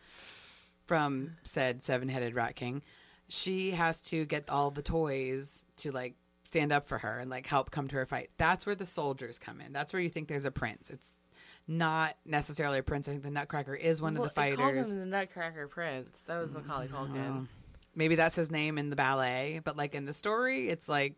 [0.85, 2.81] from said seven-headed rat king,
[3.27, 6.15] she has to get all the toys to like
[6.49, 8.31] stand up for her and like help come to her fight.
[8.37, 9.71] That's where the soldiers come in.
[9.71, 10.89] That's where you think there's a prince.
[10.89, 11.19] It's
[11.67, 13.07] not necessarily a prince.
[13.07, 14.91] I think the Nutcracker is one Well, of the it called fighters.
[14.91, 16.21] him the Nutcracker Prince.
[16.25, 17.45] That was Macaulay Culkin.
[17.93, 21.13] Maybe that's his name in the ballet, but like in the story, it's like,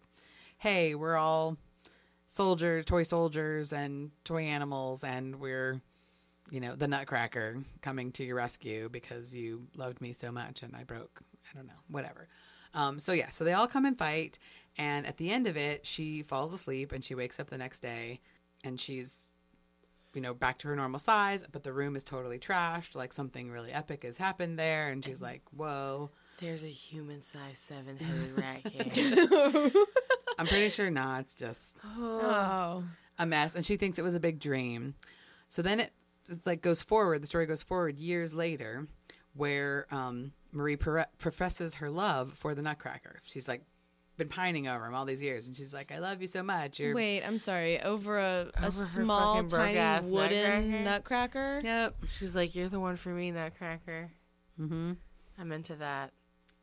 [0.58, 1.56] hey, we're all
[2.28, 5.80] soldiers, toy soldiers, and toy animals, and we're,
[6.50, 10.76] you know, the Nutcracker coming to your rescue because you loved me so much and
[10.76, 12.28] I broke, I don't know, whatever.
[12.74, 14.40] Um, so yeah, so they all come and fight,
[14.78, 17.82] and at the end of it, she falls asleep and she wakes up the next
[17.82, 18.20] day,
[18.64, 19.28] and she's
[20.14, 22.96] you know, back to her normal size, but the room is totally trashed.
[22.96, 24.90] Like something really epic has happened there.
[24.90, 26.10] And she's like, whoa.
[26.40, 29.72] There's a human-sized seven-headed rat king.
[30.40, 31.22] I'm pretty sure not.
[31.22, 32.84] It's just oh.
[33.20, 33.56] a mess.
[33.56, 34.96] And she thinks it was a big dream.
[35.50, 35.94] So then it
[36.30, 37.22] it's like goes forward.
[37.22, 38.88] The story goes forward years later,
[39.34, 43.20] where um, Marie pro- professes her love for the Nutcracker.
[43.26, 43.64] She's like
[44.18, 46.80] been pining over him all these years, and she's like, "I love you so much."
[46.80, 47.82] You're Wait, I'm sorry.
[47.82, 51.60] Over a, Over her a small, tiny wooden nutcracker.
[51.64, 51.96] yep.
[52.10, 54.12] She's like, "You're the one for me, Nutcracker."
[54.60, 54.92] Mm-hmm.
[55.40, 56.12] I'm into that.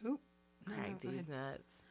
[0.06, 0.20] Oop.
[0.64, 1.82] Crack go these nuts.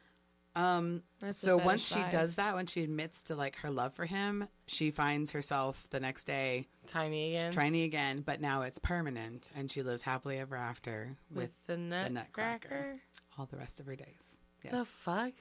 [0.56, 2.10] Um, That's so once she side.
[2.10, 6.00] does that, when she admits to like her love for him, she finds herself the
[6.00, 7.52] next day Tiny again.
[7.52, 11.76] tiny again, but now it's permanent, and she lives happily ever after with, with the
[11.76, 12.10] Nutcracker.
[12.14, 12.96] Nutcracker.
[13.38, 14.06] all the rest of her days.
[14.64, 15.32] Yes, The fuck?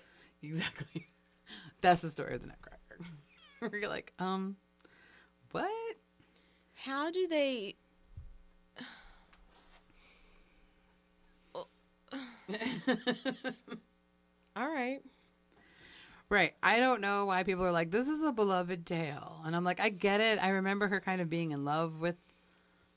[0.41, 1.07] Exactly.
[1.81, 2.97] That's the story of the Nutcracker.
[3.59, 4.55] Where you're like, um,
[5.51, 5.69] what?
[6.75, 7.75] How do they?
[14.55, 15.01] All right.
[16.29, 16.53] Right.
[16.61, 19.41] I don't know why people are like, this is a beloved tale.
[19.45, 20.43] And I'm like, I get it.
[20.43, 22.17] I remember her kind of being in love with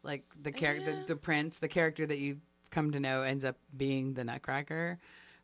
[0.02, 0.96] like the character, Yeah.
[1.06, 2.38] the, the prince, the character that you
[2.70, 4.98] come to know ends up being the Nutcracker.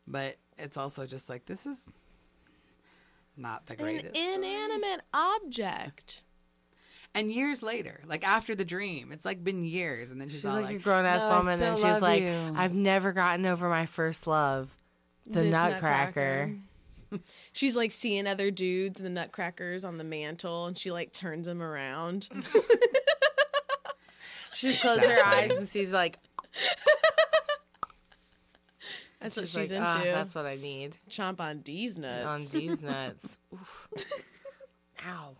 [0.05, 1.83] But it's also just like, this is
[3.35, 4.05] not the greatest.
[4.05, 4.37] An greatest.
[4.37, 6.23] inanimate object.
[7.15, 10.11] and years later, like after the dream, it's like been years.
[10.11, 12.21] And then she's, She's all like, like, a grown ass "No, woman, and she's like,
[12.21, 14.69] you." I've never gotten over my first love,
[15.25, 16.55] the This Nutcracker.
[17.53, 21.61] She's like seeing other dudes, the nutcrackers on the mantle, and she like turns them
[21.61, 22.27] around.
[24.53, 26.17] She just closes her eyes and sees like,
[29.19, 30.11] That's what she's she's like, into.
[30.11, 32.25] "Ah, that's what I need Chomp on these nuts.
[32.25, 33.39] on these nuts.
[33.53, 33.87] Oof.
[35.05, 35.35] Ow.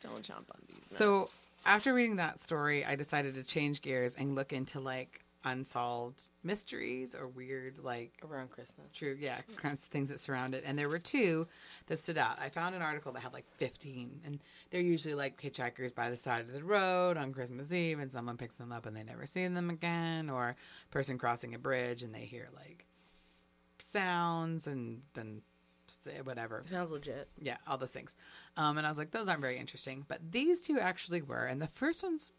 [0.00, 0.96] Don't chomp on these nuts.
[0.98, 1.28] So
[1.64, 7.14] after reading that story, I decided to change gears and look into like unsolved mysteries
[7.14, 8.88] or weird like Around Christmas.
[8.92, 11.46] true yeah crimes things that surround it and there were two
[11.86, 14.40] that stood out i found an article that had like 15 and
[14.72, 18.36] they're usually like hitchhikers by the side of the road on christmas eve and someone
[18.36, 20.56] picks them up and they never see them again or
[20.90, 22.85] person crossing a bridge and they hear like
[23.80, 25.42] sounds and then
[26.24, 27.28] whatever Sounds legit.
[27.40, 28.16] yeah, all those things.
[28.56, 30.04] Um, and I was like, those aren't very interesting.
[30.08, 31.44] But these two actually were.
[31.44, 32.32] And the first one's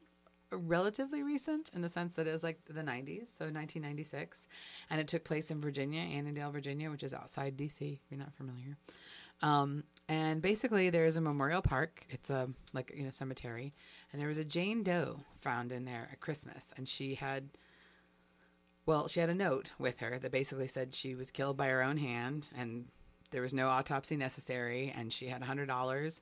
[0.51, 4.47] relatively recent in the sense that it was like the 90s, so 1996.
[4.89, 8.33] And it took place in Virginia, Annandale, Virginia, which is outside D.C., if you're not
[8.33, 8.77] familiar.
[9.41, 12.05] Um, and basically, there is a memorial park.
[12.09, 13.73] It's a like you know cemetery,
[14.11, 17.49] and there was a Jane Doe found in there at Christmas, and she had.
[18.87, 21.83] Well, she had a note with her that basically said she was killed by her
[21.83, 22.85] own hand and
[23.31, 26.21] there was no autopsy necessary and she had $100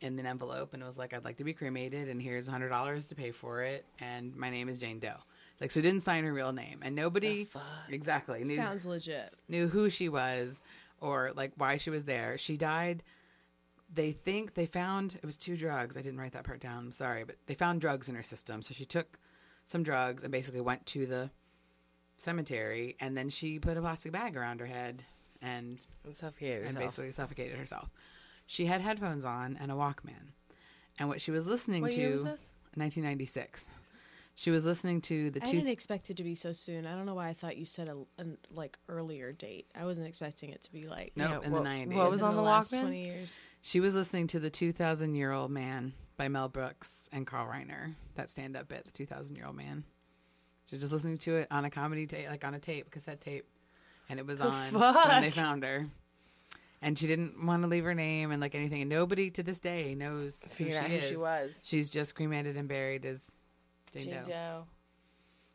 [0.00, 3.08] in an envelope and it was like I'd like to be cremated and here's $100
[3.08, 5.12] to pay for it and my name is Jane Doe.
[5.60, 7.48] Like so didn't sign her real name and nobody
[7.90, 9.34] exactly knew Sounds legit.
[9.46, 10.62] knew who she was
[11.02, 12.38] or like why she was there.
[12.38, 13.02] She died.
[13.92, 15.98] They think they found it was two drugs.
[15.98, 16.78] I didn't write that part down.
[16.86, 18.62] I'm sorry, but they found drugs in her system.
[18.62, 19.18] So she took
[19.66, 21.30] some drugs and basically went to the
[22.16, 25.02] cemetery and then she put a plastic bag around her head
[25.42, 27.90] and And suffocated and basically suffocated herself.
[28.46, 30.32] She had headphones on and a Walkman.
[30.98, 32.50] And what she was listening What to year was this?
[32.74, 33.70] 1996.
[34.38, 36.86] She was listening to the I two didn't expect it to be so soon.
[36.86, 39.66] I don't know why I thought you said a an, like earlier date.
[39.74, 41.94] I wasn't expecting it to be like Nope, Yeah, in what- the 90s.
[41.94, 42.80] what was within on the last Walkman?
[42.80, 43.40] Twenty years.
[43.62, 47.94] She was listening to the 2,000 Year Old Man by Mel Brooks and Carl Reiner,
[48.14, 49.84] that stand up bit, the 2,000 Year Old Man.
[50.66, 53.20] She was just listening to it on a comedy tape, like on a tape, cassette
[53.20, 53.46] tape.
[54.08, 55.86] And it was The on when they found her.
[56.82, 58.82] And she didn't want to leave her name and like anything.
[58.82, 61.02] And nobody to this day knows who she Figured is.
[61.04, 61.62] who she was.
[61.64, 63.30] She's just cremated and buried as
[63.92, 64.28] Jane, Jane Doe.
[64.28, 64.64] Doe.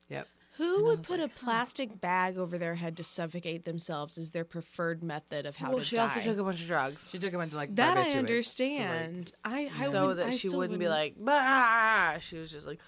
[0.10, 0.28] Yep.
[0.58, 4.32] Who And would put like, a plastic bag over their head to suffocate themselves as
[4.32, 6.02] their preferred method of how well, to she die?
[6.02, 7.10] also took a bunch of drugs.
[7.10, 9.34] She took a bunch of like that I barbiturates to, like- understand.
[9.46, 12.18] I, I so would, that I she wouldn't be wouldn't- like, bah!
[12.20, 12.80] She was just like,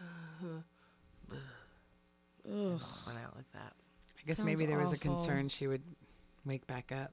[2.48, 2.78] Ugh.
[2.78, 3.72] just went out like that.
[4.18, 5.14] I guess Sounds maybe there was a awful.
[5.14, 5.82] concern she would
[6.44, 7.12] wake back up.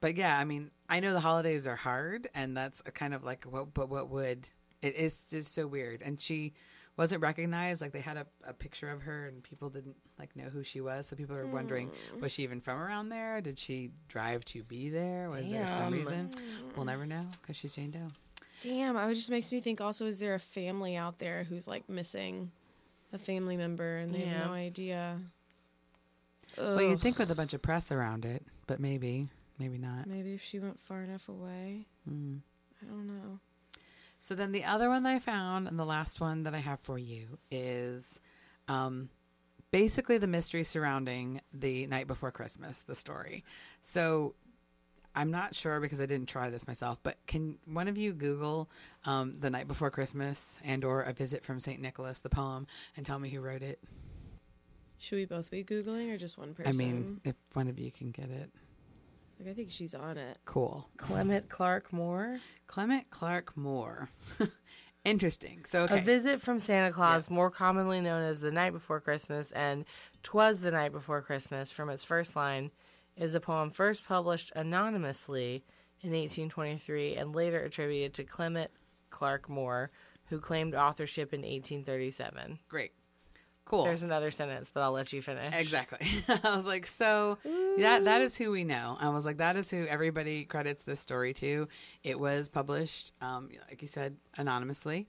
[0.00, 3.24] But yeah, I mean, I know the holidays are hard, and that's a kind of
[3.24, 4.48] like what, but what would
[4.82, 6.02] it is just so weird.
[6.02, 6.52] And she
[6.96, 7.80] wasn't recognized.
[7.80, 10.80] Like they had a, a picture of her, and people didn't like know who she
[10.80, 11.06] was.
[11.06, 12.20] So people are wondering, hmm.
[12.20, 13.40] was she even from around there?
[13.40, 15.30] Did she drive to be there?
[15.30, 15.92] Was there some Damn.
[15.92, 16.30] reason?
[16.76, 18.10] We'll never know because she's Jane Doe.
[18.60, 19.80] Damn, it just makes me think.
[19.80, 22.50] Also, is there a family out there who's like missing
[23.14, 24.38] a family member and they Yeah.
[24.38, 25.20] have no idea?
[26.58, 30.06] Well, you'd think with a bunch of press around it, but maybe, maybe not.
[30.06, 31.86] maybe if she went far enough away.
[32.08, 32.40] Mm.
[32.82, 33.40] I don't know.
[34.20, 36.80] So then the other one that I found, and the last one that I have
[36.80, 38.20] for you, is
[38.68, 39.10] um,
[39.70, 43.44] basically the mystery surrounding the night before Christmas, the story.
[43.82, 44.34] So
[45.14, 48.70] I'm not sure because I didn't try this myself, but can one of you Google
[49.04, 53.04] um, the night before Christmas and or a visit from Saint Nicholas, the poem, and
[53.04, 53.80] tell me who wrote it?
[54.98, 56.72] Should we both be googling or just one person?
[56.72, 58.50] I mean, if one of you can get it,
[59.38, 60.38] like, I think she's on it.
[60.44, 60.88] cool.
[60.96, 62.38] Clement Clarke Moore.
[62.66, 64.08] Clement Clarke Moore.
[65.04, 65.64] Interesting.
[65.66, 65.98] So okay.
[65.98, 69.84] A visit from Santa Claus, more commonly known as The Night Before Christmas and
[70.22, 72.70] Twas the Night Before Christmas, from its first line,
[73.16, 75.64] is a poem first published anonymously
[76.00, 78.70] in 1823 and later attributed to Clement
[79.14, 79.92] Clarke Moore,
[80.26, 82.58] who claimed authorship in 1837.
[82.68, 82.90] Great.
[83.64, 83.84] Cool.
[83.84, 85.54] There's another sentence, but I'll let you finish.
[85.56, 86.06] Exactly.
[86.28, 87.38] I was like, so
[87.78, 88.98] that that is who we know.
[89.00, 91.68] I was like, that is who everybody credits this story to.
[92.02, 95.06] It was published, um, like you said, anonymously,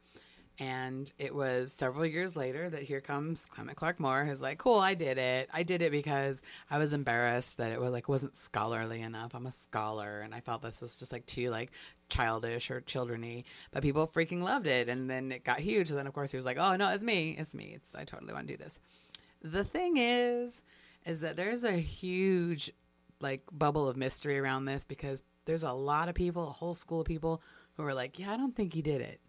[0.59, 4.79] and it was several years later that here comes Clement Clarke Moore, who's like, cool,
[4.79, 5.49] I did it.
[5.53, 6.41] I did it because
[6.71, 9.35] I was embarrassed that it was like wasn't scholarly enough.
[9.35, 11.71] I'm a scholar, and I felt this was just like too like
[12.09, 15.89] childish or childreny, but people freaking loved it, and then it got huge.
[15.89, 17.73] And then of course he was like, oh no, it's me, it's me.
[17.75, 18.79] It's I totally want to do this.
[19.41, 20.61] The thing is,
[21.05, 22.71] is that there's a huge
[23.21, 27.01] like bubble of mystery around this because there's a lot of people, a whole school
[27.01, 27.41] of people
[27.77, 29.19] who are like, yeah, I don't think he did it.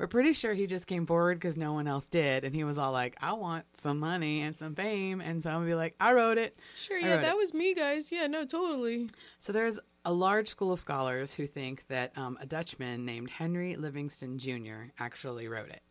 [0.00, 2.78] We're pretty sure he just came forward because no one else did, and he was
[2.78, 6.14] all like, "I want some money and some fame," and someone would be like, "I
[6.14, 7.36] wrote it." Sure, I yeah, that it.
[7.36, 8.10] was me, guys.
[8.10, 9.10] Yeah, no, totally.
[9.38, 13.76] So there's a large school of scholars who think that um, a Dutchman named Henry
[13.76, 14.84] Livingston Jr.
[14.98, 15.82] actually wrote it.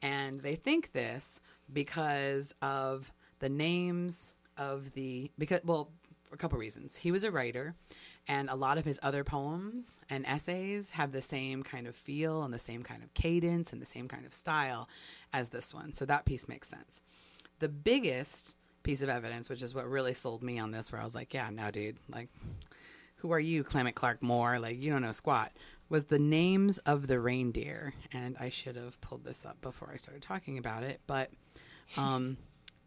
[0.00, 1.38] And they think this
[1.70, 5.90] because of the names of the because well,
[6.22, 6.96] for a couple reasons.
[6.96, 7.74] He was a writer
[8.26, 12.42] and a lot of his other poems and essays have the same kind of feel
[12.42, 14.88] and the same kind of cadence and the same kind of style
[15.32, 15.92] as this one.
[15.92, 17.00] So that piece makes sense.
[17.58, 21.04] The biggest piece of evidence, which is what really sold me on this, where I
[21.04, 22.28] was like, yeah, no, dude, like
[23.24, 24.58] who are you, Clement Clarke Moore?
[24.58, 25.50] Like, you don't know squat.
[25.88, 27.94] Was the names of the reindeer.
[28.12, 31.00] And I should have pulled this up before I started talking about it.
[31.06, 31.30] But,
[31.96, 32.36] um,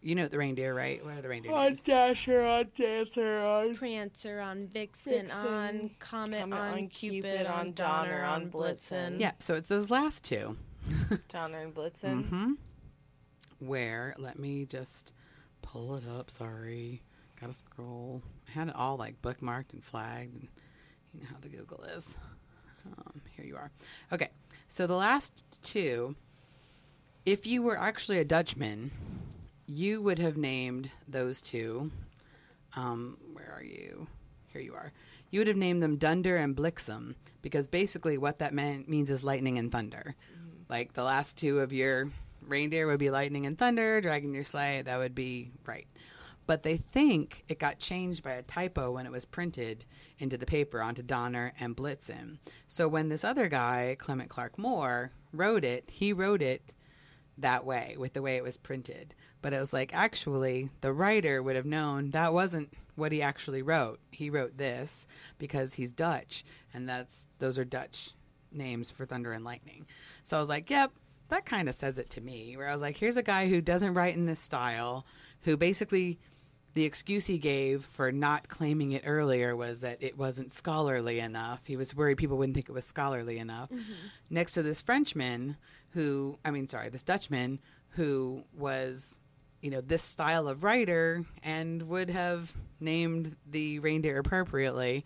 [0.01, 1.03] you know the reindeer, right?
[1.03, 1.81] What are the reindeer names?
[1.81, 7.45] Dasher, on Dancer, on Prancer on Vixen, Vixen, on Comet, Comet, on, on Cupid, Cupid,
[7.47, 9.13] on on Donner, Donner, on on Blitzen.
[9.15, 9.19] Blitzen.
[9.19, 10.57] Yeah, so it's those last two.
[11.29, 12.27] Donner and Blitzen.
[12.27, 12.51] hmm
[13.59, 15.13] Where, let me just
[15.61, 16.29] pull it up.
[16.29, 17.01] Sorry.
[17.39, 18.21] Gotta scroll.
[18.47, 20.47] I had it all like bookmarked and flagged, and
[21.13, 22.17] you know how the Google is.
[22.85, 23.69] Um, here you are.
[24.13, 24.29] Okay,
[24.69, 26.15] so the last two,
[27.25, 28.91] if you were actually a Dutchman,
[29.67, 31.91] you would have named those two.
[32.75, 34.07] Um, where are you?
[34.47, 34.93] Here you are.
[35.29, 39.23] You would have named them Dunder and Blixem because basically what that meant means is
[39.23, 40.15] lightning and thunder.
[40.69, 42.09] Like the last two of your
[42.41, 44.81] reindeer would be lightning and thunder, dragging your sleigh.
[44.81, 45.87] That would be right.
[46.45, 49.85] But they think it got changed by a typo when it was printed
[50.17, 52.37] into the paper onto Donner and Blitzen.
[52.67, 56.73] So when this other guy, Clement Clarke Moore, wrote it, he wrote it
[57.37, 59.15] that way with the way it was printed.
[59.41, 63.61] But it was like actually the writer would have known that wasn't what he actually
[63.61, 63.99] wrote.
[64.11, 68.11] He wrote this because he's Dutch and that's those are Dutch
[68.51, 69.85] names for thunder and lightning.
[70.23, 70.91] So I was like, yep,
[71.29, 72.57] that kind of says it to me.
[72.57, 75.05] Where I was like, here's a guy who doesn't write in this style,
[75.41, 76.19] who basically
[76.73, 81.61] the excuse he gave for not claiming it earlier was that it wasn't scholarly enough.
[81.65, 83.69] He was worried people wouldn't think it was scholarly enough.
[83.69, 83.93] Mm-hmm.
[84.29, 85.57] Next to this Frenchman
[85.97, 89.19] who, I mean, sorry, this Dutchman who was,
[89.63, 95.05] you know, this style of writer and would have named the reindeer appropriately.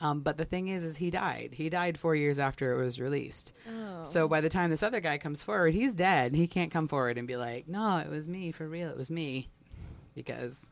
[0.00, 1.50] Um, but the thing is, is he died.
[1.52, 3.52] He died four years after it was released.
[3.68, 4.02] Oh.
[4.04, 6.34] So by the time this other guy comes forward, he's dead.
[6.34, 8.88] He can't come forward and be like, "No, it was me for real.
[8.88, 9.50] It was me,"
[10.14, 10.64] because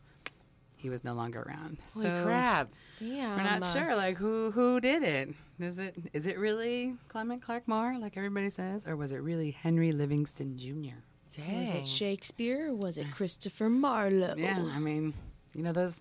[0.79, 1.77] he was no longer around.
[1.93, 2.73] Holy so crap!
[2.99, 3.37] Damn.
[3.37, 5.35] we're not sure, like who who did it.
[5.61, 9.51] Is it is it really Clement Clarke Moore, like everybody says, or was it really
[9.51, 10.97] Henry Livingston Jr.?
[11.37, 11.61] Dang.
[11.61, 14.35] Was it Shakespeare or was it Christopher Marlowe?
[14.37, 15.13] Yeah, I mean,
[15.55, 16.01] you know those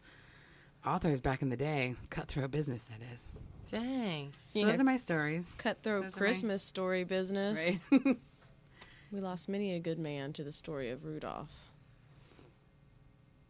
[0.85, 2.85] authors back in the day, cutthroat business.
[2.85, 3.25] That is.
[3.71, 4.31] Dang.
[4.53, 4.65] So Yeah.
[4.67, 5.53] those are my stories.
[5.57, 7.79] Cutthroat Those are my- Christmas story business.
[7.91, 8.17] Right.
[9.09, 11.66] We lost many a good man to the story of Rudolph.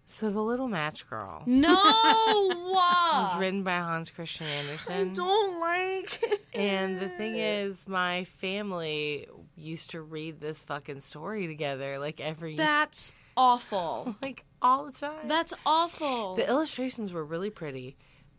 [0.10, 5.12] So the Little Match Girl No, was written by Hans Christian Andersen.
[5.12, 6.24] I don't like.
[6.24, 6.46] It.
[6.54, 12.56] And the thing is, my family used to read this fucking story together, like every
[12.56, 14.15] that's awful.
[14.22, 15.28] like all the time.
[15.28, 16.36] That's awful.
[16.36, 17.98] the illustrations were really pretty,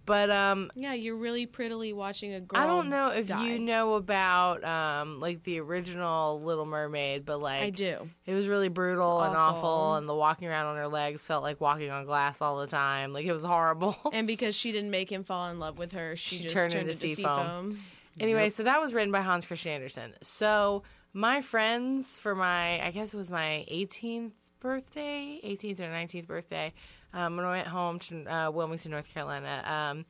[0.08, 2.58] but um, yeah, you're really prettily watching a girl.
[2.60, 3.46] I don't know if die.
[3.46, 8.08] you know about um like the original Little Mermaid, but like I do.
[8.26, 9.68] it was really brutal and Awful.
[9.68, 12.66] awful, and the walking around on her legs felt like walking on glass all the
[12.66, 13.12] time.
[13.12, 13.96] Like it was horrible.
[14.12, 16.72] And because she didn't make him fall in love with her, she, She just turned
[16.72, 17.46] turned, into into sea sea foam.
[17.46, 17.80] foam.
[18.18, 20.14] Anyway, so that was written by Hans Christian Andersen.
[20.22, 26.26] So my friends for my, I guess it was my 18th birthday, 18th or 19th
[26.26, 26.72] birthday,
[27.12, 30.04] um, when I went home to uh, Wilmington, North Carolina, um,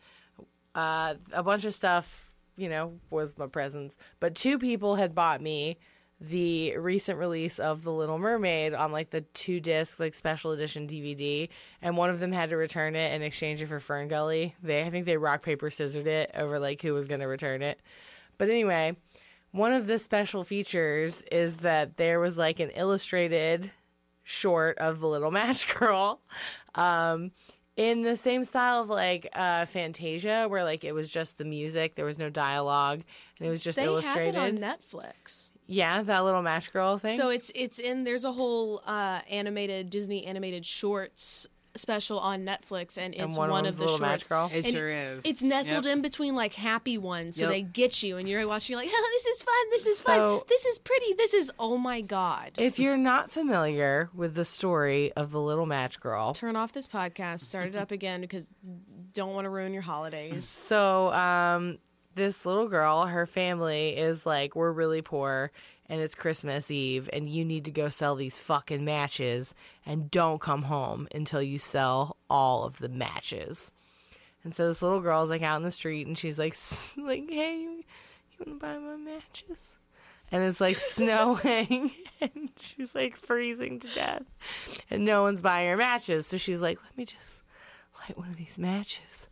[0.74, 3.96] uh, a bunch of stuff, you know, was my presents.
[4.20, 5.78] But two people had bought me
[6.20, 10.88] the recent release of The Little Mermaid on like the two disc like special edition
[10.88, 11.48] DVD,
[11.80, 14.54] and one of them had to return it and exchange it for Fern Gully.
[14.62, 17.62] They I think they rock paper scissored it over like who was going to return
[17.62, 17.80] it.
[18.36, 18.96] But anyway,
[19.52, 23.70] one of the special features is that there was like an illustrated
[24.22, 26.20] short of the Little Match Girl.
[26.78, 27.32] Um,
[27.76, 31.94] in the same style of like uh, Fantasia, where like it was just the music,
[31.94, 33.02] there was no dialogue,
[33.38, 34.34] and it was just They illustrated.
[34.34, 35.52] have it on Netflix.
[35.66, 37.16] Yeah, that little match girl thing.
[37.16, 41.46] So it's it's in there's a whole uh, animated Disney animated shorts
[41.78, 44.10] special on Netflix, and it's and one, one, of was the little shorts.
[44.22, 44.50] match girl.
[44.52, 45.22] It And sure is.
[45.24, 45.96] It's nestled Yep.
[45.96, 47.50] in between like happy ones, so Yep.
[47.52, 48.74] they get you, and you're watching.
[48.74, 49.70] You're like, oh, this is fun.
[49.70, 50.40] This is fun.
[50.48, 51.12] This is pretty.
[51.14, 52.52] This is oh my god.
[52.58, 56.88] If you're not familiar with the story of the little match girl, Turn off this
[56.88, 57.40] podcast.
[57.40, 58.52] Start it up again because
[59.14, 60.44] don't want to ruin your holidays.
[60.46, 61.78] So, um,
[62.14, 65.50] this little girl, her family is like, we're really poor
[65.88, 69.54] and it's Christmas Eve and you need to go sell these fucking matches
[69.86, 73.72] and don't come home until you sell all of the matches.
[74.44, 76.54] And so this little girl's like out in the street and she's like,
[76.96, 79.76] like, hey, you, you want to buy my matches?
[80.30, 84.22] And it's like snowing and she's like freezing to death
[84.90, 86.26] and no one's buying her matches.
[86.26, 87.42] So she's like, let me just
[88.00, 89.28] light one of these matches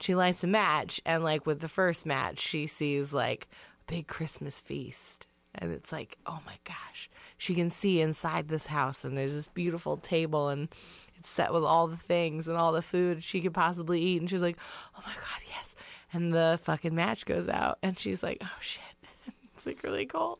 [0.00, 3.48] she lights a match and like with the first match she sees like
[3.80, 5.26] a big christmas feast
[5.60, 9.48] and it's like oh my gosh she can see inside this house and there's this
[9.48, 10.68] beautiful table and
[11.16, 14.30] it's set with all the things and all the food she could possibly eat and
[14.30, 14.56] she's like
[14.96, 15.74] oh my god yes
[16.12, 18.82] and the fucking match goes out and she's like oh shit
[19.56, 20.38] it's like really cold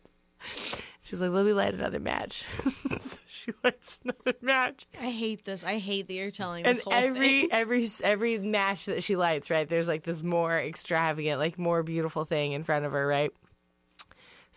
[1.03, 2.45] she's like let me light another match
[3.01, 5.64] so she lights another match I hate this.
[5.64, 7.49] I hate that you're telling and this whole every thing.
[7.53, 9.68] every every match that she lights, right?
[9.68, 13.32] There's like this more extravagant, like more beautiful thing in front of her, right?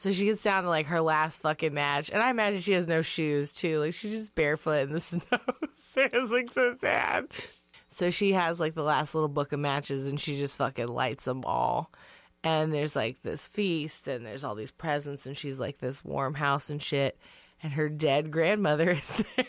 [0.02, 2.88] So she gets down to like her last fucking match, and I imagine she has
[2.88, 3.78] no shoes too.
[3.78, 5.22] Like she's just barefoot in the snow.
[5.62, 7.28] it's like so sad.
[7.88, 11.26] So she has like the last little book of matches and she just fucking lights
[11.26, 11.92] them all.
[12.44, 16.34] And there's like this feast and there's all these presents and she's like this warm
[16.34, 17.20] house and shit.
[17.62, 19.46] And her dead grandmother is there.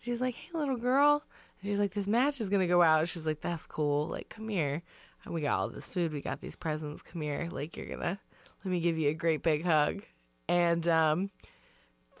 [0.00, 1.22] she's like, hey, little girl.
[1.62, 3.08] And she's like, this match is to go out.
[3.08, 4.08] She's like, that's cool.
[4.08, 4.82] Like, come here.
[5.24, 6.12] And we got all this food.
[6.12, 7.00] We got these presents.
[7.00, 7.48] Come here.
[7.50, 8.18] Like, you're to,
[8.64, 10.02] let me give you a great big hug.
[10.48, 11.30] And, um,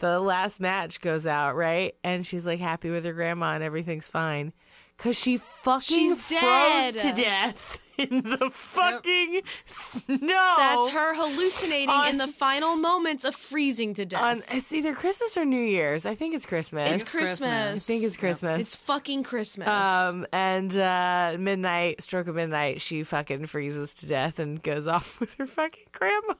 [0.00, 1.94] the last match goes out, right?
[2.02, 4.52] And she's like happy with her grandma and everything's fine.
[4.98, 6.94] Cause she fucking She's froze dead.
[6.96, 10.54] to death in the fucking snow.
[10.56, 14.22] That's her hallucinating On- in the final moments of freezing to death.
[14.22, 16.06] On it's either Christmas or New Year's.
[16.06, 16.90] I think it's Christmas.
[16.92, 17.42] it's Christmas.
[17.74, 18.60] I think it's Christmas.
[18.60, 19.66] It's fucking Christmas.
[19.68, 25.18] um and uh midnight, stroke of midnight, she fucking freezes to death and goes off
[25.20, 26.34] with her fucking grandma.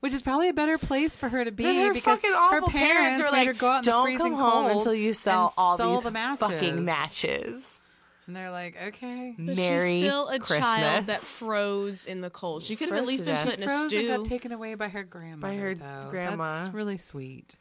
[0.00, 3.20] Which is probably a better place for her to be her because her awful parents,
[3.20, 5.12] are made like, her go out in the "Don't freezing come home cold until you
[5.12, 6.46] sell all sell these the matches.
[6.46, 7.80] fucking matches."
[8.26, 9.36] And they're like, okay.
[9.38, 10.58] but Merry she's still a Christmas.
[10.58, 12.64] child that froze in the cold.
[12.64, 14.88] She could have at least been put in a Froze and got taken away by
[14.88, 15.52] her grandma.
[15.54, 16.08] her though.
[16.10, 16.62] grandma.
[16.62, 17.54] That's really sweet.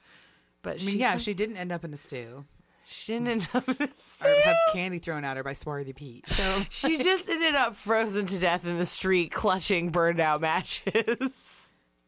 [0.64, 2.46] But I mean, she yeah, she didn't end up in a stew
[2.88, 4.28] she didn't end up in a or stew.
[4.44, 6.30] have candy thrown at her by Swarthy Pete.
[6.30, 11.55] So She just ended up frozen to death in the street, clutching burned out matches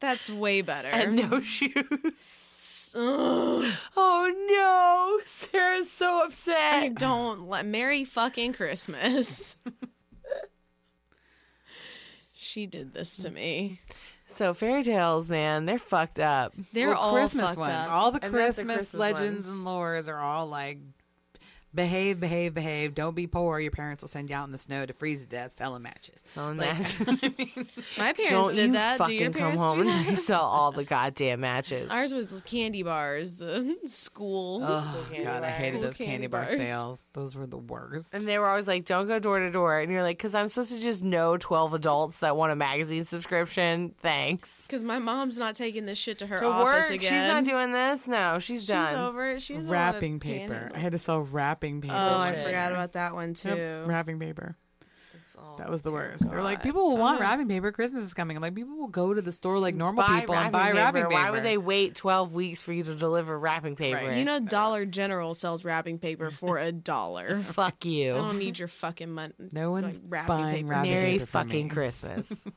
[0.00, 0.88] That's way better.
[0.88, 2.92] and no shoes.
[2.96, 3.72] Ugh.
[3.96, 6.94] Oh no, Sarah's so I upset.
[6.94, 9.56] don't let Merry fucking Christmas.
[12.32, 13.80] she did this to me.
[14.26, 16.52] So fairy tales, man, they're fucked up.
[16.72, 17.70] They're Well, all Christmas fucked ones.
[17.70, 17.90] up.
[17.90, 20.78] All the And that's the Christmas, Christmas legends and lores are all like
[21.78, 22.94] behave, behave, behave.
[22.94, 23.58] Don't be poor.
[23.60, 26.22] Your parents will send you out in the snow to freeze to death selling matches.
[26.26, 27.06] Selling Like, matches.
[27.96, 28.98] My parents Don't did you that.
[28.98, 31.90] Do fucking your come parents home do until you sell all the goddamn matches.
[31.90, 34.60] Ours was candy bars, the school.
[34.64, 36.56] Oh candy god, I hated School those candy, candy bar bars.
[36.56, 37.06] sales.
[37.12, 38.12] Those were the worst.
[38.14, 40.48] And they were always like, "Don't go door to door," and you're like, "Cause I'm
[40.48, 43.94] supposed to just know 12 adults that want a magazine subscription.
[44.00, 47.00] Thanks." Because my mom's not taking this shit to her To office work, again.
[47.12, 48.06] she's not doing this.
[48.08, 48.88] No, she's, She's done.
[48.88, 49.42] She's over it.
[49.42, 50.54] She's a lot of wrapping paper.
[50.54, 51.94] candy- I had to sell wrapping Oh, paper.
[51.94, 53.50] Oh, I forgot about that one too.
[53.50, 54.56] Yep, wrapping paper.
[55.58, 56.28] That was the worst.
[56.28, 57.72] They're like, people will want wrapping paper.
[57.72, 58.36] Christmas is coming.
[58.36, 60.76] I'm like, people will go to the store like normal buy people and buy wrapping
[60.76, 61.14] wrapping paper.
[61.14, 63.98] Why would they wait 12 weeks for you to deliver wrapping paper?
[63.98, 64.18] Right.
[64.18, 67.40] You know, Dollar General sells wrapping paper for a dollar.
[67.40, 68.14] Fuck you.
[68.14, 69.34] I don't need your fucking money.
[69.52, 70.68] No one's like, wrapping buying paper.
[70.68, 71.74] wrapping Merry paper for fucking me.
[71.74, 72.28] Christmas.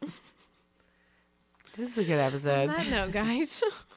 [1.77, 2.69] this is a good episode.
[2.69, 2.91] On episode.
[2.91, 3.63] that note, guys,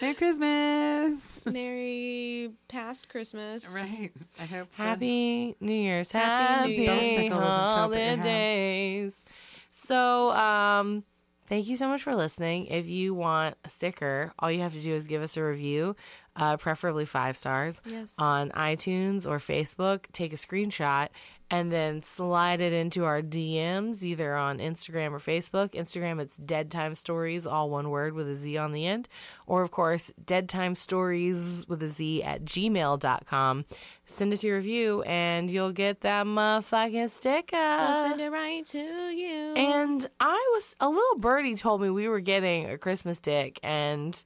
[0.00, 1.44] Merry Christmas.
[1.46, 3.68] Merry past Christmas.
[3.74, 4.10] Right.
[4.40, 4.68] I hope.
[4.70, 6.10] the- Happy New Year's.
[6.10, 6.88] Happy New Year's.
[6.90, 8.24] Happy Belsnickel doesn't show up at your house.
[8.24, 9.24] holidays.
[9.70, 11.04] So, um,
[11.46, 12.66] thank you so much for listening.
[12.66, 15.96] If you want a sticker, all you have to do is give us a review,
[16.36, 18.14] uh, preferably five stars, Yes.
[18.18, 20.06] on iTunes or Facebook.
[20.12, 21.08] Take a screenshot
[21.50, 25.70] and then slide it into our DMs, either on Instagram or Facebook.
[25.70, 29.08] Instagram, it's Dead Time Stories, all one word with a Z on the end.
[29.46, 33.64] Or, of course, Dead Time Stories with a Z at gmail.com.
[34.06, 37.56] Send us your review and you'll get that motherfucking sticker.
[37.56, 39.54] I'll send it right to you.
[39.54, 44.22] And I was a little birdie told me we were getting a Christmas dick, and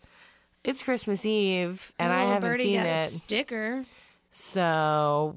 [0.63, 2.99] it's Christmas Eve, and I haven't birdie seen it.
[2.99, 3.83] sticker.
[4.31, 5.37] So,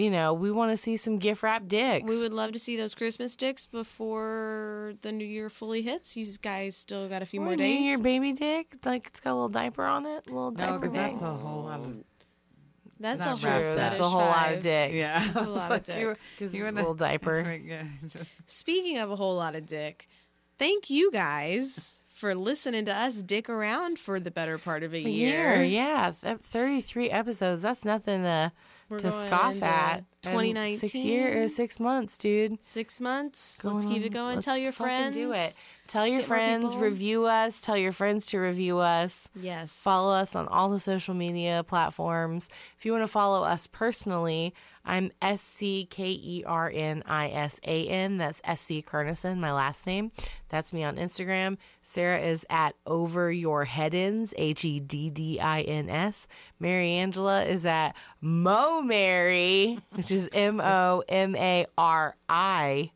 [0.00, 2.08] you know, we want to see some gift wrap dicks.
[2.08, 6.16] We would love to see those Christmas dicks before the new year fully hits.
[6.16, 7.84] You guys still got a few Or more New days.
[7.84, 10.78] Year baby dick, like it's got a little diaper on it, a little No, diaper
[10.78, 11.96] because that's a whole lot of.
[12.98, 14.92] That's a not whole True, that's a whole lot of dick.
[14.92, 15.24] Yeah.
[15.32, 16.18] That's a It's lot of dick.
[16.36, 17.58] because you it's a little diaper.
[17.64, 20.06] Yeah, just- Speaking of a whole lot of dick,
[20.58, 24.98] thank you guys for listening to us dick around for the better part of a
[24.98, 25.54] A year.
[25.54, 27.62] year, yeah, th- thirty-three episodes.
[27.62, 28.52] That's nothing to
[28.90, 30.04] We're to scoff at.
[30.22, 30.78] And 2019.
[30.78, 32.62] six year or six months, dude.
[32.62, 33.58] Six months.
[33.62, 34.40] Going Let's keep it going.
[34.40, 35.16] Tell your friends.
[35.16, 35.56] Do it.
[35.86, 36.76] Tell Let's your friends.
[36.76, 37.60] Review us.
[37.62, 39.30] Tell your friends to review us.
[39.34, 39.80] Yes.
[39.82, 42.48] Follow us on all the social media platforms.
[42.76, 44.52] If you want to follow us personally,
[44.84, 48.16] I'm S C K E R N I S A N.
[48.16, 50.12] That's S C Kernisan, my last name.
[50.48, 51.58] That's me on Instagram.
[51.82, 56.26] Sarah is at Over Your Heddins, H E D D I N S.
[56.58, 62.90] Mary Angela is at Mo Mary, which is M O M A R I.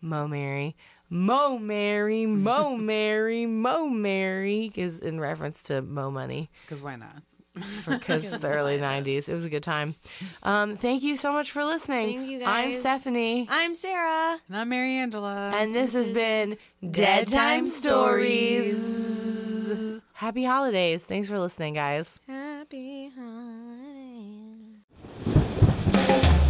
[0.00, 0.76] Mo Mary.
[1.10, 7.22] Mo Mary, Mo Mary, Mo Mary is in reference to Mo Money Because why not?
[7.88, 9.28] because the early 90s.
[9.28, 9.94] It was a good time.
[10.42, 12.18] Um, thank you so much for listening.
[12.18, 12.72] Thank you, I'm.
[12.72, 13.46] Stephanie.
[13.50, 14.38] I'm Sarah.
[14.48, 15.52] And I'm Mary Angela.
[15.54, 16.56] And this has been
[16.90, 18.80] Dead Time Stories.
[20.14, 21.04] Happy holidays.
[21.04, 22.20] Thanks for listening, guys.
[22.26, 23.74] Happy holidays.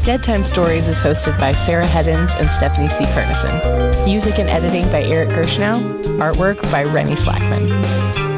[0.04, 3.04] Dead Time Stories is hosted by Sarah Heddens and Stephanie C.
[3.06, 4.04] Kernisan.
[4.04, 6.02] Music and editing by Eric Gershnow.
[6.18, 8.33] Artwork by Rennie Slackman.